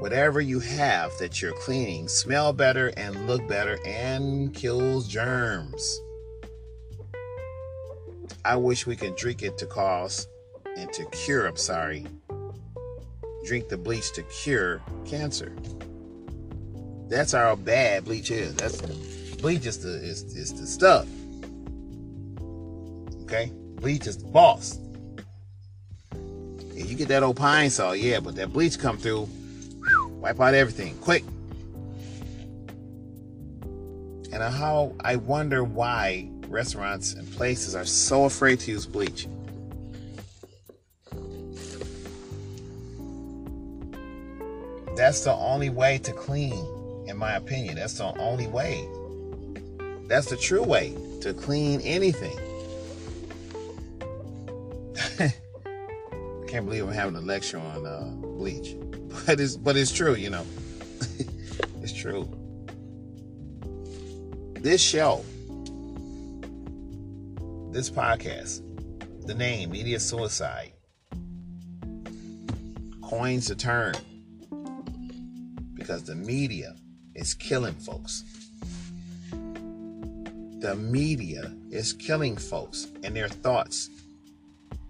whatever 0.00 0.42
you 0.42 0.60
have 0.60 1.10
that 1.18 1.40
you're 1.40 1.52
cleaning 1.52 2.06
smell 2.06 2.52
better 2.52 2.92
and 2.98 3.26
look 3.26 3.48
better 3.48 3.78
and 3.86 4.54
kills 4.54 5.08
germs. 5.08 6.02
I 8.44 8.56
wish 8.56 8.86
we 8.86 8.94
could 8.94 9.16
drink 9.16 9.42
it 9.42 9.56
to 9.56 9.66
cause 9.66 10.28
and 10.76 10.92
to 10.92 11.06
cure, 11.06 11.46
I'm 11.46 11.56
sorry, 11.56 12.06
drink 13.48 13.70
the 13.70 13.78
bleach 13.78 14.12
to 14.12 14.22
cure 14.24 14.82
cancer. 15.06 15.56
That's 17.08 17.32
how 17.32 17.56
bad 17.56 18.04
bleach 18.04 18.30
is. 18.30 18.54
That's 18.54 18.82
bleach 19.36 19.64
is 19.64 19.78
the 19.78 19.88
is, 19.88 20.22
is 20.36 20.52
the 20.52 20.66
stuff. 20.66 21.06
Okay? 23.22 23.50
Bleach 23.80 24.06
is 24.06 24.18
the 24.18 24.28
boss. 24.28 24.78
If 26.74 26.90
you 26.90 26.96
get 26.96 27.08
that 27.08 27.22
old 27.22 27.36
Pine-Sol, 27.38 27.96
yeah, 27.96 28.20
but 28.20 28.36
that 28.36 28.52
bleach 28.52 28.78
come 28.78 28.98
through, 28.98 29.28
wipe 30.20 30.38
out 30.40 30.52
everything 30.52 30.96
quick. 30.98 31.24
And 34.30 34.42
how 34.42 34.94
I 35.00 35.16
wonder 35.16 35.64
why 35.64 36.28
restaurants 36.48 37.14
and 37.14 37.30
places 37.32 37.74
are 37.74 37.86
so 37.86 38.24
afraid 38.24 38.60
to 38.60 38.70
use 38.70 38.84
bleach. 38.84 39.26
That's 44.98 45.20
the 45.20 45.32
only 45.32 45.70
way 45.70 45.98
to 45.98 46.12
clean, 46.12 46.66
in 47.06 47.16
my 47.16 47.34
opinion. 47.34 47.76
That's 47.76 47.98
the 47.98 48.06
only 48.18 48.48
way. 48.48 48.84
That's 50.08 50.26
the 50.26 50.36
true 50.36 50.64
way 50.64 50.92
to 51.20 51.32
clean 51.34 51.80
anything. 51.82 52.36
I 55.20 55.32
can't 56.48 56.66
believe 56.66 56.82
I'm 56.82 56.92
having 56.92 57.14
a 57.14 57.20
lecture 57.20 57.60
on 57.60 57.86
uh, 57.86 58.10
bleach, 58.10 58.74
but 59.26 59.38
it's 59.38 59.56
but 59.56 59.76
it's 59.76 59.92
true, 59.92 60.16
you 60.16 60.30
know. 60.30 60.44
it's 61.80 61.92
true. 61.92 62.28
This 64.54 64.82
show, 64.82 65.24
this 67.70 67.88
podcast, 67.88 68.62
the 69.28 69.34
name 69.34 69.70
Media 69.70 70.00
Suicide, 70.00 70.72
coins 73.00 73.46
the 73.46 73.54
term 73.54 73.94
because 75.88 76.02
the 76.04 76.14
media 76.14 76.74
is 77.14 77.32
killing 77.32 77.72
folks. 77.72 78.22
The 80.60 80.76
media 80.76 81.50
is 81.70 81.94
killing 81.94 82.36
folks 82.36 82.88
and 83.02 83.16
their 83.16 83.28
thoughts. 83.28 83.88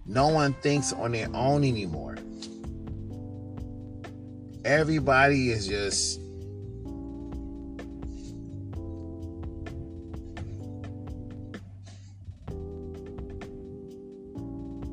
No 0.05 0.27
one 0.27 0.51
thinks 0.55 0.91
on 0.91 1.13
their 1.13 1.29
own 1.33 1.63
anymore. 1.63 2.17
Everybody 4.65 5.51
is 5.51 5.67
just 5.67 6.19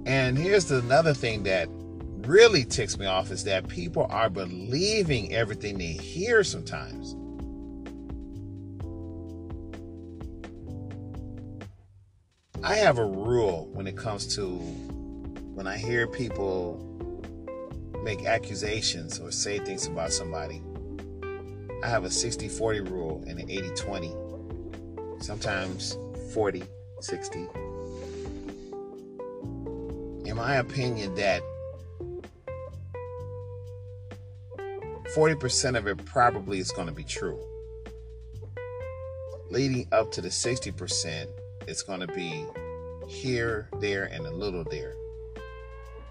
And 0.07 0.39
here's 0.39 0.71
another 0.71 1.15
thing 1.15 1.43
that 1.43 1.69
really 2.27 2.65
ticks 2.65 2.99
me 2.99 3.07
off 3.07 3.31
is 3.31 3.45
that 3.45 3.69
people 3.69 4.07
are 4.11 4.29
believing 4.29 5.35
everything 5.35 5.79
they 5.79 5.93
hear 5.93 6.43
sometimes. 6.45 7.15
I 12.63 12.75
have 12.77 12.99
a 12.99 13.05
rule 13.05 13.69
when 13.73 13.87
it 13.87 13.97
comes 13.97 14.35
to 14.35 14.49
when 15.55 15.67
I 15.67 15.77
hear 15.77 16.07
people 16.07 16.83
make 18.03 18.25
accusations 18.25 19.21
or 19.21 19.31
say 19.31 19.59
things 19.59 19.87
about 19.87 20.13
somebody. 20.13 20.63
I 21.83 21.89
have 21.89 22.05
a 22.05 22.11
60 22.11 22.49
40 22.49 22.81
rule 22.81 23.25
and 23.27 23.39
an 23.39 23.51
80 23.51 23.71
20. 23.77 24.15
Sometimes 25.21 25.97
40 26.35 26.65
60. 27.01 27.47
In 30.25 30.35
my 30.35 30.57
opinion, 30.57 31.15
that 31.15 31.43
40% 35.17 35.79
of 35.79 35.87
it 35.87 36.05
probably 36.05 36.59
is 36.59 36.71
going 36.71 36.89
to 36.89 36.93
be 36.93 37.03
true. 37.03 37.41
Leading 39.49 39.89
up 39.91 40.13
to 40.13 40.21
the 40.21 40.29
60%, 40.29 41.27
it's 41.67 41.83
going 41.83 42.01
to 42.01 42.07
be 42.09 42.45
here, 43.09 43.71
there, 43.81 44.05
and 44.05 44.27
a 44.27 44.31
little 44.31 44.63
there. 44.65 44.95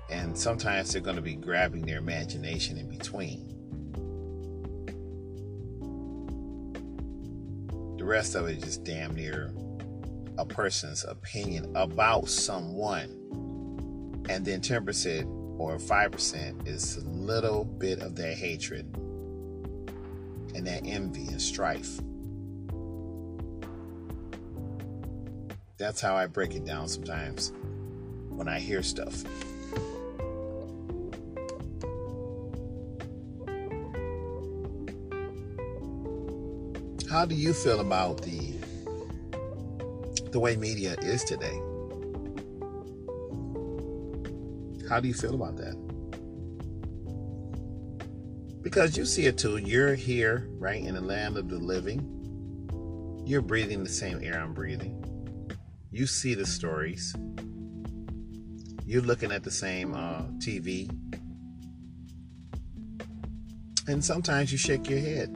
And 0.10 0.36
sometimes 0.36 0.92
they're 0.92 1.04
going 1.04 1.18
to 1.18 1.22
be 1.22 1.36
grabbing 1.36 1.86
their 1.86 2.00
imagination 2.00 2.80
in 2.80 2.90
between. 2.90 3.52
The 8.00 8.06
rest 8.06 8.34
of 8.34 8.48
it 8.48 8.58
is 8.58 8.64
just 8.64 8.84
damn 8.84 9.14
near 9.14 9.54
a 10.40 10.46
person's 10.48 11.04
opinion 11.04 11.72
about 11.76 12.28
someone. 12.28 13.12
And 14.30 14.44
then 14.44 14.62
10% 14.62 15.46
or 15.58 15.78
5% 15.78 16.68
is 16.68 16.98
a 16.98 17.10
little 17.10 17.66
bit 17.66 18.00
of 18.00 18.16
that 18.16 18.36
hatred 18.36 18.95
that 20.66 20.82
envy 20.86 21.28
and 21.28 21.42
strife. 21.42 22.00
That's 25.78 26.00
how 26.00 26.16
I 26.16 26.28
break 26.28 26.56
it 26.56 26.66
down 26.66 26.88
sometimes 26.88 27.52
when 28.30 28.48
I 28.48 28.60
hear 28.60 28.82
stuff. 28.82 29.24
How 37.10 37.24
do 37.24 37.36
you 37.36 37.54
feel 37.54 37.80
about 37.80 38.22
the 38.24 38.54
the 40.32 40.40
way 40.40 40.58
media 40.58 40.96
is 41.02 41.24
today? 41.24 41.62
How 44.90 45.00
do 45.00 45.08
you 45.08 45.14
feel 45.14 45.34
about 45.34 45.56
that? 45.58 45.85
Because 48.76 48.98
you 48.98 49.06
see 49.06 49.26
it 49.26 49.38
too. 49.38 49.56
You're 49.56 49.96
here, 49.96 50.50
right, 50.58 50.84
in 50.84 50.96
the 50.96 51.02
land 51.02 51.38
of 51.38 51.48
the 51.48 51.58
living. 51.58 53.24
You're 53.26 53.42
breathing 53.42 53.86
the 53.86 53.90
same 53.90 54.22
air 54.22 54.38
I'm 54.38 54.54
breathing. 54.54 55.02
You 55.92 56.06
see 56.06 56.34
the 56.34 56.46
stories. 56.46 57.16
You're 58.86 59.02
looking 59.02 59.32
at 59.32 59.44
the 59.44 59.50
same 59.50 59.94
uh, 59.94 60.24
TV. 60.40 60.90
And 63.88 64.04
sometimes 64.04 64.52
you 64.52 64.58
shake 64.58 64.90
your 64.90 65.00
head. 65.00 65.34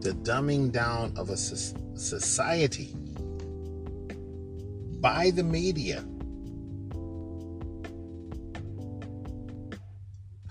The 0.00 0.14
dumbing 0.22 0.72
down 0.72 1.12
of 1.18 1.28
a 1.28 1.36
society 1.36 2.96
by 5.02 5.32
the 5.32 5.42
media. 5.42 6.02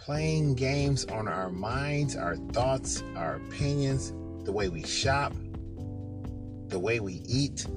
Playing 0.04 0.56
games 0.56 1.06
on 1.06 1.28
our 1.28 1.52
minds, 1.52 2.16
our 2.16 2.36
thoughts, 2.36 3.04
our 3.16 3.36
opinions, 3.36 4.12
the 4.46 4.52
way 4.52 4.68
we 4.68 4.84
shop, 4.84 5.32
the 6.70 6.80
way 6.80 7.00
we 7.00 7.22
eat. 7.28 7.68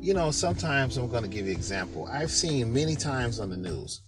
You 0.00 0.14
know, 0.14 0.32
sometimes 0.32 0.96
I'm 0.96 1.08
going 1.08 1.22
to 1.22 1.28
give 1.28 1.46
you 1.46 1.52
an 1.52 1.56
example. 1.56 2.08
I've 2.10 2.32
seen 2.32 2.72
many 2.72 2.96
times 2.96 3.38
on 3.38 3.50
the 3.50 3.56
news. 3.56 4.00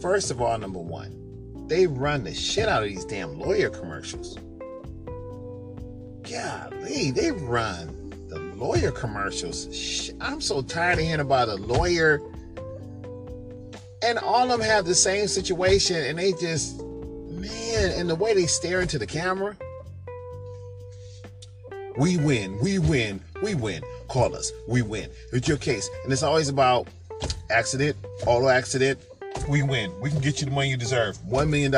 First 0.00 0.30
of 0.30 0.40
all, 0.40 0.56
number 0.56 0.78
one, 0.78 1.66
they 1.66 1.88
run 1.88 2.22
the 2.22 2.32
shit 2.32 2.68
out 2.68 2.84
of 2.84 2.88
these 2.88 3.04
damn 3.04 3.36
lawyer 3.36 3.70
commercials. 3.70 4.38
Golly, 6.22 7.10
they 7.10 7.32
run 7.32 8.12
the 8.28 8.38
lawyer 8.54 8.92
commercials. 8.92 10.12
I'm 10.20 10.40
so 10.40 10.62
tired 10.62 11.00
of 11.00 11.04
hearing 11.04 11.18
about 11.18 11.48
a 11.48 11.56
lawyer. 11.56 12.20
And 14.14 14.24
all 14.24 14.44
of 14.44 14.60
them 14.60 14.60
have 14.60 14.84
the 14.84 14.94
same 14.94 15.26
situation, 15.26 15.96
and 15.96 16.16
they 16.16 16.30
just, 16.34 16.80
man, 16.80 17.90
and 17.98 18.08
the 18.08 18.14
way 18.14 18.32
they 18.32 18.46
stare 18.46 18.80
into 18.80 18.96
the 18.96 19.08
camera. 19.08 19.56
We 21.96 22.16
win, 22.18 22.56
we 22.60 22.78
win, 22.78 23.20
we 23.42 23.56
win. 23.56 23.82
Call 24.06 24.36
us, 24.36 24.52
we 24.68 24.82
win. 24.82 25.10
It's 25.32 25.48
your 25.48 25.56
case. 25.56 25.90
And 26.04 26.12
it's 26.12 26.22
always 26.22 26.48
about 26.48 26.86
accident, 27.50 27.96
auto 28.24 28.46
accident. 28.46 29.00
We 29.48 29.64
win. 29.64 29.92
We 30.00 30.10
can 30.10 30.20
get 30.20 30.38
you 30.38 30.46
the 30.46 30.52
money 30.52 30.70
you 30.70 30.76
deserve. 30.76 31.16
$1 31.28 31.48
million. 31.48 31.72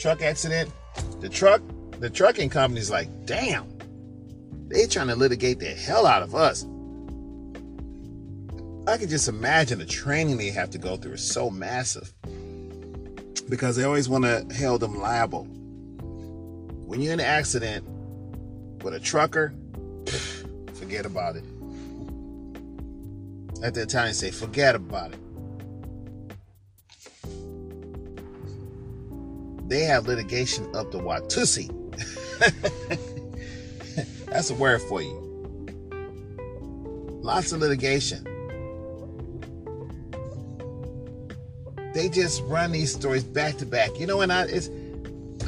Truck 0.00 0.22
accident. 0.22 0.72
The 1.20 1.28
truck, 1.28 1.62
the 2.00 2.10
trucking 2.10 2.50
company's 2.50 2.90
like, 2.90 3.08
damn, 3.26 3.78
they 4.66 4.88
trying 4.88 5.06
to 5.06 5.14
litigate 5.14 5.60
the 5.60 5.66
hell 5.66 6.04
out 6.04 6.24
of 6.24 6.34
us. 6.34 6.66
I 8.86 8.96
can 8.96 9.08
just 9.08 9.28
imagine 9.28 9.78
the 9.78 9.86
training 9.86 10.36
they 10.36 10.50
have 10.50 10.70
to 10.70 10.78
go 10.78 10.96
through 10.96 11.12
is 11.12 11.22
so 11.22 11.50
massive 11.50 12.12
because 13.48 13.76
they 13.76 13.84
always 13.84 14.08
want 14.08 14.24
to 14.24 14.46
hold 14.56 14.80
them 14.80 14.98
liable. 15.00 15.44
When 15.44 17.00
you're 17.00 17.12
in 17.12 17.20
an 17.20 17.26
accident, 17.26 17.86
with 18.82 18.94
a 18.94 19.00
trucker, 19.00 19.52
forget 20.74 21.06
about 21.06 21.36
it. 21.36 21.44
At 23.62 23.74
the 23.74 23.84
time, 23.86 24.12
say, 24.14 24.30
forget 24.30 24.74
about 24.74 25.12
it. 25.12 25.18
They 29.68 29.80
have 29.84 30.06
litigation 30.06 30.64
up 30.74 30.90
the 30.90 30.98
Watusi. 30.98 31.68
That's 34.26 34.50
a 34.50 34.54
word 34.54 34.80
for 34.82 35.02
you. 35.02 35.26
Lots 37.22 37.52
of 37.52 37.60
litigation. 37.60 38.26
They 42.00 42.08
just 42.08 42.42
run 42.44 42.72
these 42.72 42.90
stories 42.90 43.24
back 43.24 43.58
to 43.58 43.66
back. 43.66 44.00
You 44.00 44.06
know, 44.06 44.22
and 44.22 44.32
I 44.32 44.44
it's 44.44 44.70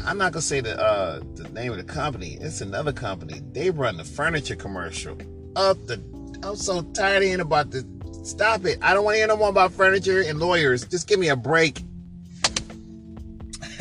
I'm 0.05 0.18
not 0.18 0.32
gonna 0.32 0.42
say 0.42 0.61
the 0.61 0.78
uh, 0.78 1.20
the 1.34 1.48
name 1.48 1.72
of 1.72 1.78
the 1.78 1.84
company. 1.84 2.36
It's 2.42 2.61
another 2.61 2.92
company. 2.92 3.40
They 3.53 3.70
run 3.70 3.96
the 3.96 4.05
furniture 4.05 4.55
commercial. 4.55 5.16
Up 5.57 5.78
the. 5.86 5.98
I'm 6.42 6.57
so 6.57 6.82
tired 6.82 7.22
of 7.22 7.22
hearing 7.22 7.40
about 7.40 7.70
the. 7.70 7.86
Stop 8.22 8.66
it! 8.66 8.78
I 8.82 8.92
don't 8.92 9.03
want 9.03 9.14
to 9.14 9.18
hear 9.20 9.28
no 9.28 9.38
more 9.38 9.48
about 9.48 9.72
furniture 9.72 10.20
and 10.20 10.38
lawyers. 10.38 10.84
Just 10.84 11.09
give 11.09 11.18
me 11.18 11.30
a 11.30 11.36
break. 11.36 11.80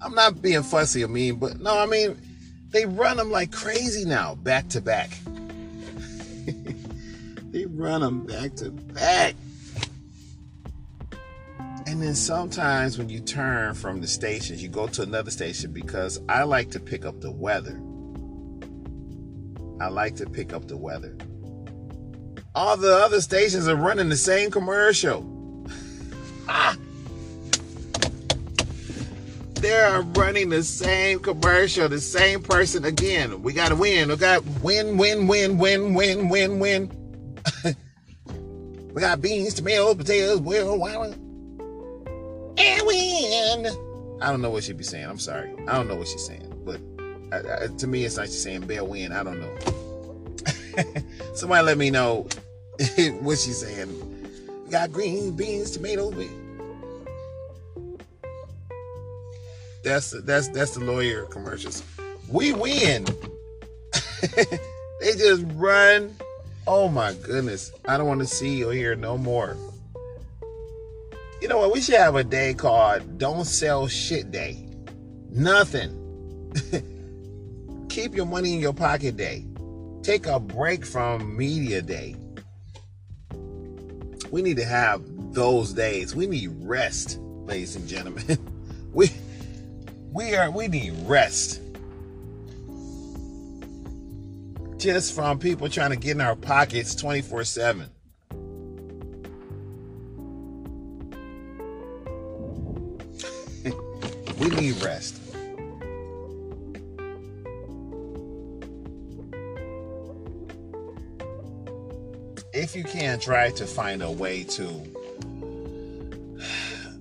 I'm 0.00 0.14
not 0.14 0.40
being 0.40 0.62
fussy 0.62 1.02
or 1.02 1.08
mean, 1.08 1.34
but 1.34 1.58
no, 1.58 1.76
I 1.76 1.86
mean 1.86 2.16
they 2.70 2.86
run 2.86 3.16
them 3.16 3.32
like 3.32 3.50
crazy 3.50 4.04
now, 4.04 4.36
back 4.36 4.68
to 4.68 4.80
back. 4.80 5.10
they 7.50 7.66
run 7.66 8.02
them 8.02 8.24
back 8.24 8.54
to 8.56 8.70
back. 8.70 9.34
And 11.92 12.00
then 12.00 12.14
sometimes 12.14 12.96
when 12.96 13.10
you 13.10 13.20
turn 13.20 13.74
from 13.74 14.00
the 14.00 14.06
stations, 14.06 14.62
you 14.62 14.70
go 14.70 14.86
to 14.86 15.02
another 15.02 15.30
station 15.30 15.72
because 15.72 16.18
I 16.26 16.44
like 16.44 16.70
to 16.70 16.80
pick 16.80 17.04
up 17.04 17.20
the 17.20 17.30
weather. 17.30 17.78
I 19.78 19.88
like 19.88 20.16
to 20.16 20.24
pick 20.24 20.54
up 20.54 20.68
the 20.68 20.78
weather. 20.78 21.14
All 22.54 22.78
the 22.78 22.96
other 22.96 23.20
stations 23.20 23.68
are 23.68 23.76
running 23.76 24.08
the 24.08 24.16
same 24.16 24.50
commercial. 24.50 25.20
They're 29.56 30.00
running 30.00 30.48
the 30.48 30.62
same 30.62 31.18
commercial, 31.18 31.90
the 31.90 32.00
same 32.00 32.42
person 32.42 32.86
again. 32.86 33.42
We 33.42 33.52
got 33.52 33.68
to 33.68 33.76
win. 33.76 34.08
We 34.08 34.16
got 34.16 34.42
win, 34.62 34.96
win, 34.96 35.26
win, 35.26 35.58
win, 35.58 35.92
win, 35.92 36.30
win, 36.30 36.58
win. 36.58 36.90
we 38.94 39.02
got 39.02 39.20
beans, 39.20 39.52
tomatoes, 39.52 39.96
potatoes, 39.96 40.40
well, 40.40 40.78
wow 40.78 41.12
win. 42.56 43.66
I 44.20 44.30
don't 44.30 44.40
know 44.40 44.50
what 44.50 44.64
she'd 44.64 44.76
be 44.78 44.84
saying. 44.84 45.06
I'm 45.06 45.18
sorry. 45.18 45.52
I 45.66 45.76
don't 45.76 45.88
know 45.88 45.96
what 45.96 46.08
she's 46.08 46.24
saying. 46.24 46.48
But 46.64 46.80
I, 47.32 47.64
I, 47.64 47.66
to 47.66 47.86
me, 47.86 48.04
it's 48.04 48.16
like 48.16 48.26
she's 48.26 48.42
saying 48.42 48.66
Bell 48.66 48.86
win. 48.86 49.12
I 49.12 49.22
don't 49.22 49.40
know. 49.40 49.54
Somebody 51.34 51.64
let 51.64 51.78
me 51.78 51.90
know 51.90 52.28
what 53.20 53.38
she's 53.38 53.58
saying. 53.58 53.90
We 54.64 54.70
got 54.70 54.92
green 54.92 55.32
beans, 55.32 55.72
tomatoes. 55.72 56.14
That's 59.82 60.12
that's 60.22 60.48
that's 60.48 60.72
the 60.72 60.84
lawyer 60.84 61.24
commercials. 61.24 61.82
We 62.28 62.52
win. 62.52 63.04
they 65.00 65.14
just 65.16 65.44
run. 65.54 66.14
Oh 66.66 66.88
my 66.88 67.14
goodness. 67.14 67.72
I 67.86 67.96
don't 67.96 68.06
want 68.06 68.20
to 68.20 68.26
see 68.26 68.62
or 68.62 68.72
hear 68.72 68.94
no 68.94 69.18
more. 69.18 69.56
You 71.42 71.48
know 71.48 71.58
what? 71.58 71.72
We 71.72 71.80
should 71.80 71.96
have 71.96 72.14
a 72.14 72.22
day 72.22 72.54
called 72.54 73.18
Don't 73.18 73.44
Sell 73.44 73.88
Shit 73.88 74.30
Day. 74.30 74.64
Nothing. 75.28 75.90
Keep 77.88 78.14
your 78.14 78.26
money 78.26 78.54
in 78.54 78.60
your 78.60 78.72
pocket 78.72 79.16
day. 79.16 79.44
Take 80.04 80.28
a 80.28 80.38
break 80.38 80.86
from 80.86 81.36
media 81.36 81.82
day. 81.82 82.14
We 84.30 84.40
need 84.40 84.56
to 84.58 84.64
have 84.64 85.02
those 85.34 85.72
days. 85.72 86.14
We 86.14 86.28
need 86.28 86.52
rest, 86.60 87.18
ladies 87.18 87.74
and 87.74 87.88
gentlemen. 87.88 88.38
we 88.92 89.10
we 90.12 90.36
are 90.36 90.48
we 90.48 90.68
need 90.68 90.94
rest. 91.08 91.60
Just 94.76 95.12
from 95.12 95.40
people 95.40 95.68
trying 95.68 95.90
to 95.90 95.96
get 95.96 96.12
in 96.12 96.20
our 96.20 96.36
pockets 96.36 96.94
24/7. 96.94 97.88
We 104.42 104.48
need 104.48 104.82
rest. 104.82 105.20
If 112.52 112.74
you 112.74 112.82
can, 112.82 113.20
try 113.20 113.50
to 113.52 113.64
find 113.66 114.02
a 114.02 114.10
way 114.10 114.42
to 114.42 114.66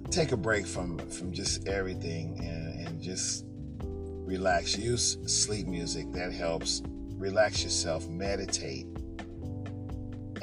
take 0.12 0.34
a 0.34 0.38
break 0.38 0.68
from 0.68 1.00
from 1.10 1.34
just 1.34 1.68
everything 1.68 2.38
and, 2.44 2.88
and 2.88 3.02
just 3.02 3.46
relax. 3.82 4.78
Use 4.78 5.18
sleep 5.26 5.66
music 5.66 6.12
that 6.12 6.32
helps. 6.32 6.84
Relax 6.86 7.64
yourself. 7.64 8.08
Meditate 8.08 8.86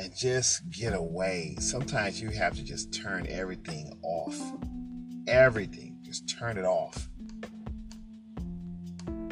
and 0.01 0.13
just 0.17 0.69
get 0.71 0.95
away. 0.95 1.55
Sometimes 1.61 2.21
you 2.21 2.31
have 2.31 2.57
to 2.57 2.65
just 2.65 2.93
turn 2.93 3.25
everything 3.29 3.97
off. 4.03 4.37
Everything 5.29 5.98
just 6.09 6.27
turn 6.27 6.57
it 6.57 6.65
off. 6.65 7.07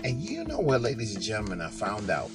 And 0.04 0.20
you 0.20 0.44
know 0.44 0.58
what, 0.58 0.82
ladies 0.82 1.14
and 1.14 1.24
gentlemen, 1.24 1.62
I 1.62 1.70
found 1.70 2.10
out? 2.10 2.30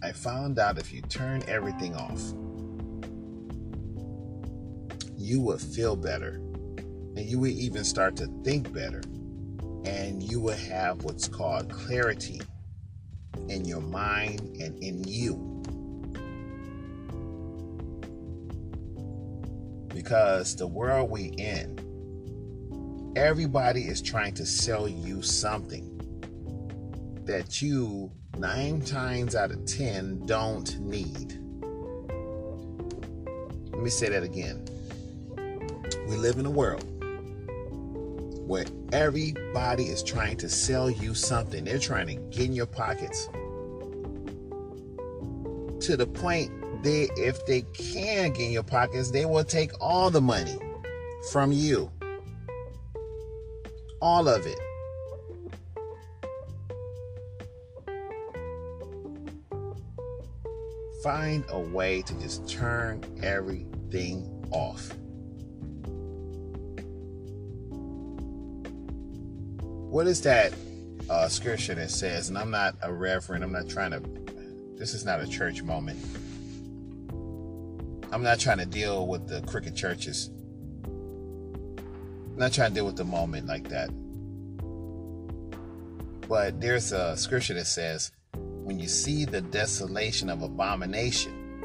I 0.00 0.12
found 0.12 0.60
out 0.60 0.78
if 0.78 0.92
you 0.92 1.02
turn 1.02 1.42
everything 1.48 1.96
off, 1.96 2.22
you 5.18 5.40
would 5.40 5.60
feel 5.60 5.96
better 5.96 6.36
and 7.16 7.18
you 7.18 7.40
would 7.40 7.50
even 7.50 7.82
start 7.82 8.14
to 8.18 8.28
think 8.44 8.72
better 8.72 9.02
and 9.84 10.22
you 10.22 10.40
will 10.40 10.56
have 10.56 11.02
what's 11.02 11.26
called 11.26 11.68
clarity 11.68 12.40
in 13.48 13.64
your 13.64 13.80
mind 13.80 14.40
and 14.60 14.80
in 14.80 15.02
you. 15.02 15.34
Because 19.88 20.54
the 20.54 20.68
world 20.68 21.10
we 21.10 21.24
in, 21.24 21.89
everybody 23.16 23.82
is 23.82 24.00
trying 24.00 24.34
to 24.34 24.46
sell 24.46 24.88
you 24.88 25.22
something 25.22 25.96
that 27.24 27.60
you 27.60 28.10
nine 28.38 28.80
times 28.80 29.34
out 29.34 29.50
of 29.50 29.64
ten 29.66 30.24
don't 30.26 30.78
need. 30.80 31.38
Let 33.72 33.82
me 33.82 33.90
say 33.90 34.08
that 34.08 34.22
again. 34.22 34.64
We 36.08 36.16
live 36.16 36.38
in 36.38 36.46
a 36.46 36.50
world 36.50 36.84
where 38.48 38.64
everybody 38.92 39.84
is 39.84 40.02
trying 40.02 40.36
to 40.38 40.48
sell 40.48 40.90
you 40.90 41.14
something. 41.14 41.64
They're 41.64 41.78
trying 41.78 42.06
to 42.08 42.14
get 42.14 42.46
in 42.46 42.52
your 42.52 42.66
pockets 42.66 43.28
to 45.80 45.96
the 45.96 46.06
point 46.06 46.50
they 46.82 47.10
if 47.16 47.44
they 47.46 47.62
can 47.62 48.32
get 48.32 48.46
in 48.46 48.52
your 48.52 48.62
pockets, 48.62 49.10
they 49.10 49.24
will 49.24 49.44
take 49.44 49.72
all 49.80 50.10
the 50.10 50.20
money 50.20 50.58
from 51.30 51.52
you. 51.52 51.90
All 54.00 54.28
of 54.28 54.46
it. 54.46 54.58
Find 61.02 61.44
a 61.48 61.58
way 61.58 62.02
to 62.02 62.14
just 62.14 62.48
turn 62.48 63.02
everything 63.22 64.46
off. 64.50 64.92
what 69.90 70.06
is 70.06 70.20
that 70.20 70.54
uh, 71.10 71.26
scripture 71.26 71.74
that 71.74 71.90
says, 71.90 72.28
and 72.28 72.38
I'm 72.38 72.52
not 72.52 72.76
a 72.80 72.92
reverend, 72.92 73.42
I'm 73.42 73.50
not 73.50 73.68
trying 73.68 73.90
to, 73.90 74.00
this 74.76 74.94
is 74.94 75.04
not 75.04 75.20
a 75.20 75.26
church 75.26 75.64
moment. 75.64 75.98
I'm 78.12 78.22
not 78.22 78.38
trying 78.38 78.58
to 78.58 78.66
deal 78.66 79.08
with 79.08 79.26
the 79.26 79.40
crooked 79.42 79.74
churches. 79.74 80.30
Not 82.40 82.52
trying 82.52 82.70
to 82.70 82.74
deal 82.74 82.86
with 82.86 82.96
the 82.96 83.04
moment 83.04 83.46
like 83.46 83.68
that. 83.68 83.90
But 86.26 86.60
there's 86.60 86.90
a 86.90 87.16
scripture 87.16 87.54
that 87.54 87.66
says, 87.66 88.10
when 88.32 88.80
you 88.80 88.88
see 88.88 89.24
the 89.24 89.40
desolation 89.42 90.30
of 90.30 90.42
abomination, 90.42 91.62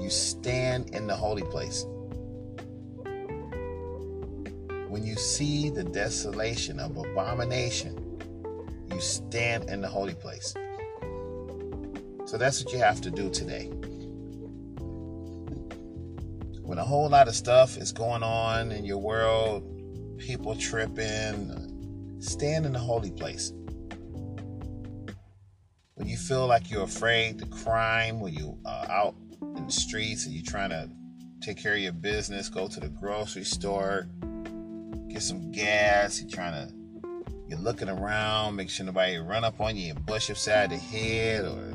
you 0.00 0.10
stand 0.10 0.90
in 0.90 1.06
the 1.06 1.14
holy 1.14 1.42
place 1.42 1.84
when 4.88 5.04
you 5.04 5.16
see 5.16 5.68
the 5.68 5.84
desolation 5.84 6.80
of 6.80 6.96
abomination, 6.96 8.18
you 8.90 9.00
stand 9.00 9.68
in 9.68 9.82
the 9.82 9.88
holy 9.88 10.14
place. 10.14 10.54
So 12.24 12.38
that's 12.38 12.64
what 12.64 12.72
you 12.72 12.78
have 12.78 13.00
to 13.02 13.10
do 13.10 13.28
today. 13.30 13.66
When 16.62 16.78
a 16.78 16.84
whole 16.84 17.08
lot 17.08 17.28
of 17.28 17.36
stuff 17.36 17.76
is 17.76 17.92
going 17.92 18.22
on 18.22 18.72
in 18.72 18.84
your 18.84 18.98
world, 18.98 19.77
people 20.18 20.54
tripping, 20.56 22.16
stand 22.20 22.66
in 22.66 22.72
the 22.72 22.78
holy 22.78 23.10
place. 23.10 23.52
When 25.94 26.06
you 26.06 26.16
feel 26.16 26.46
like 26.46 26.70
you're 26.70 26.82
afraid 26.82 27.38
to 27.38 27.46
crime, 27.46 28.20
when 28.20 28.34
you 28.34 28.58
are 28.64 28.90
out 28.90 29.14
in 29.40 29.66
the 29.66 29.72
streets 29.72 30.26
and 30.26 30.34
you're 30.34 30.44
trying 30.44 30.70
to 30.70 30.90
take 31.40 31.56
care 31.56 31.74
of 31.74 31.80
your 31.80 31.92
business, 31.92 32.48
go 32.48 32.68
to 32.68 32.80
the 32.80 32.88
grocery 32.88 33.44
store, 33.44 34.08
get 35.08 35.22
some 35.22 35.50
gas. 35.50 36.20
You're 36.20 36.30
trying 36.30 36.52
to, 36.52 36.74
you're 37.48 37.58
looking 37.58 37.88
around, 37.88 38.56
make 38.56 38.70
sure 38.70 38.86
nobody 38.86 39.18
run 39.18 39.44
up 39.44 39.60
on 39.60 39.76
you 39.76 39.90
and 39.90 40.06
bust 40.06 40.30
upside 40.30 40.70
the 40.70 40.76
head 40.76 41.44
or 41.44 41.74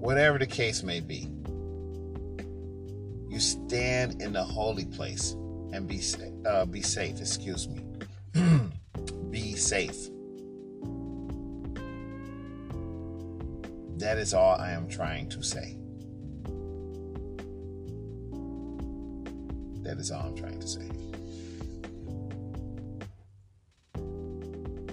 whatever 0.00 0.38
the 0.38 0.46
case 0.46 0.82
may 0.82 1.00
be. 1.00 1.28
You 3.28 3.40
stand 3.40 4.22
in 4.22 4.32
the 4.32 4.42
holy 4.42 4.86
place 4.86 5.36
and 5.72 5.86
be 5.86 6.00
uh, 6.46 6.64
be 6.66 6.82
safe. 6.82 7.20
Excuse 7.20 7.68
me. 7.68 7.82
be 9.30 9.54
safe. 9.54 10.08
That 13.98 14.18
is 14.18 14.34
all 14.34 14.56
I 14.56 14.72
am 14.72 14.88
trying 14.88 15.28
to 15.30 15.42
say. 15.42 15.78
That 19.82 19.98
is 19.98 20.10
all 20.10 20.26
I'm 20.26 20.36
trying 20.36 20.60
to 20.60 20.66
say. 20.66 20.90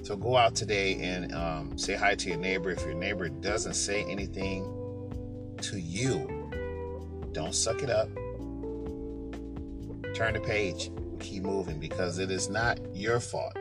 So 0.03 0.17
go 0.17 0.35
out 0.35 0.53
today 0.53 0.95
and 0.95 1.33
um, 1.33 1.77
say 1.77 1.95
hi 1.95 2.15
to 2.15 2.29
your 2.29 2.37
neighbor. 2.37 2.71
If 2.71 2.81
your 2.81 2.93
neighbor 2.93 3.29
doesn't 3.29 3.75
say 3.75 4.03
anything 4.03 4.63
to 5.61 5.79
you, 5.79 6.51
don't 7.31 7.55
suck 7.55 7.83
it 7.83 7.89
up. 7.89 8.09
Turn 10.13 10.33
the 10.33 10.39
page. 10.39 10.91
Keep 11.19 11.43
moving 11.43 11.79
because 11.79 12.19
it 12.19 12.31
is 12.31 12.49
not 12.49 12.79
your 12.93 13.19
fault. 13.19 13.53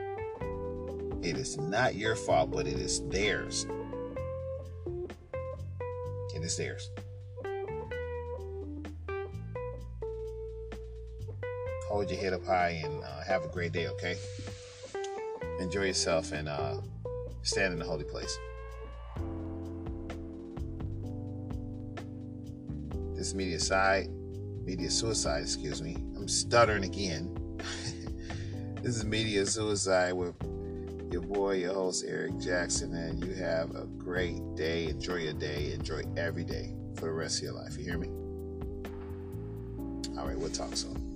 It 1.22 1.36
is 1.36 1.57
not 1.57 1.94
your 1.94 2.16
fault, 2.16 2.50
but 2.50 2.66
it 2.66 2.78
is 2.78 3.00
theirs. 3.09 3.66
It 6.34 6.42
is 6.42 6.57
theirs. 6.57 6.90
Hold 11.88 12.11
your 12.11 12.18
head 12.18 12.32
up 12.32 12.44
high 12.44 12.82
and 12.84 13.03
uh, 13.05 13.22
have 13.22 13.44
a 13.44 13.48
great 13.48 13.72
day, 13.72 13.88
okay? 13.88 14.16
enjoy 15.62 15.84
yourself 15.84 16.32
and 16.32 16.48
uh, 16.48 16.76
stand 17.42 17.72
in 17.72 17.78
the 17.78 17.84
holy 17.84 18.05
place. 18.05 18.38
This 23.14 23.34
media 23.34 23.61
side, 23.61 24.09
media 24.64 24.90
suicide, 24.90 25.42
excuse 25.42 25.82
me. 25.82 25.96
I'm 26.16 26.28
stuttering 26.28 26.84
again. 26.84 27.34
this 28.82 28.96
is 28.96 29.04
media 29.04 29.44
suicide 29.46 30.12
with 30.12 30.34
your 31.10 31.22
boy, 31.22 31.56
your 31.56 31.74
host 31.74 32.04
Eric 32.06 32.38
Jackson, 32.38 32.94
and 32.94 33.22
you 33.24 33.34
have 33.34 33.74
a 33.74 33.86
great 33.98 34.40
day. 34.54 34.88
Enjoy 34.88 35.16
your 35.16 35.34
day. 35.34 35.72
Enjoy 35.72 36.02
every 36.16 36.44
day 36.44 36.74
for 36.94 37.06
the 37.06 37.12
rest 37.12 37.38
of 37.38 37.44
your 37.44 37.54
life. 37.54 37.76
You 37.76 37.84
hear 37.84 37.98
me? 37.98 38.08
All 40.18 40.26
right, 40.26 40.38
we'll 40.38 40.50
talk 40.50 40.76
soon. 40.76 41.11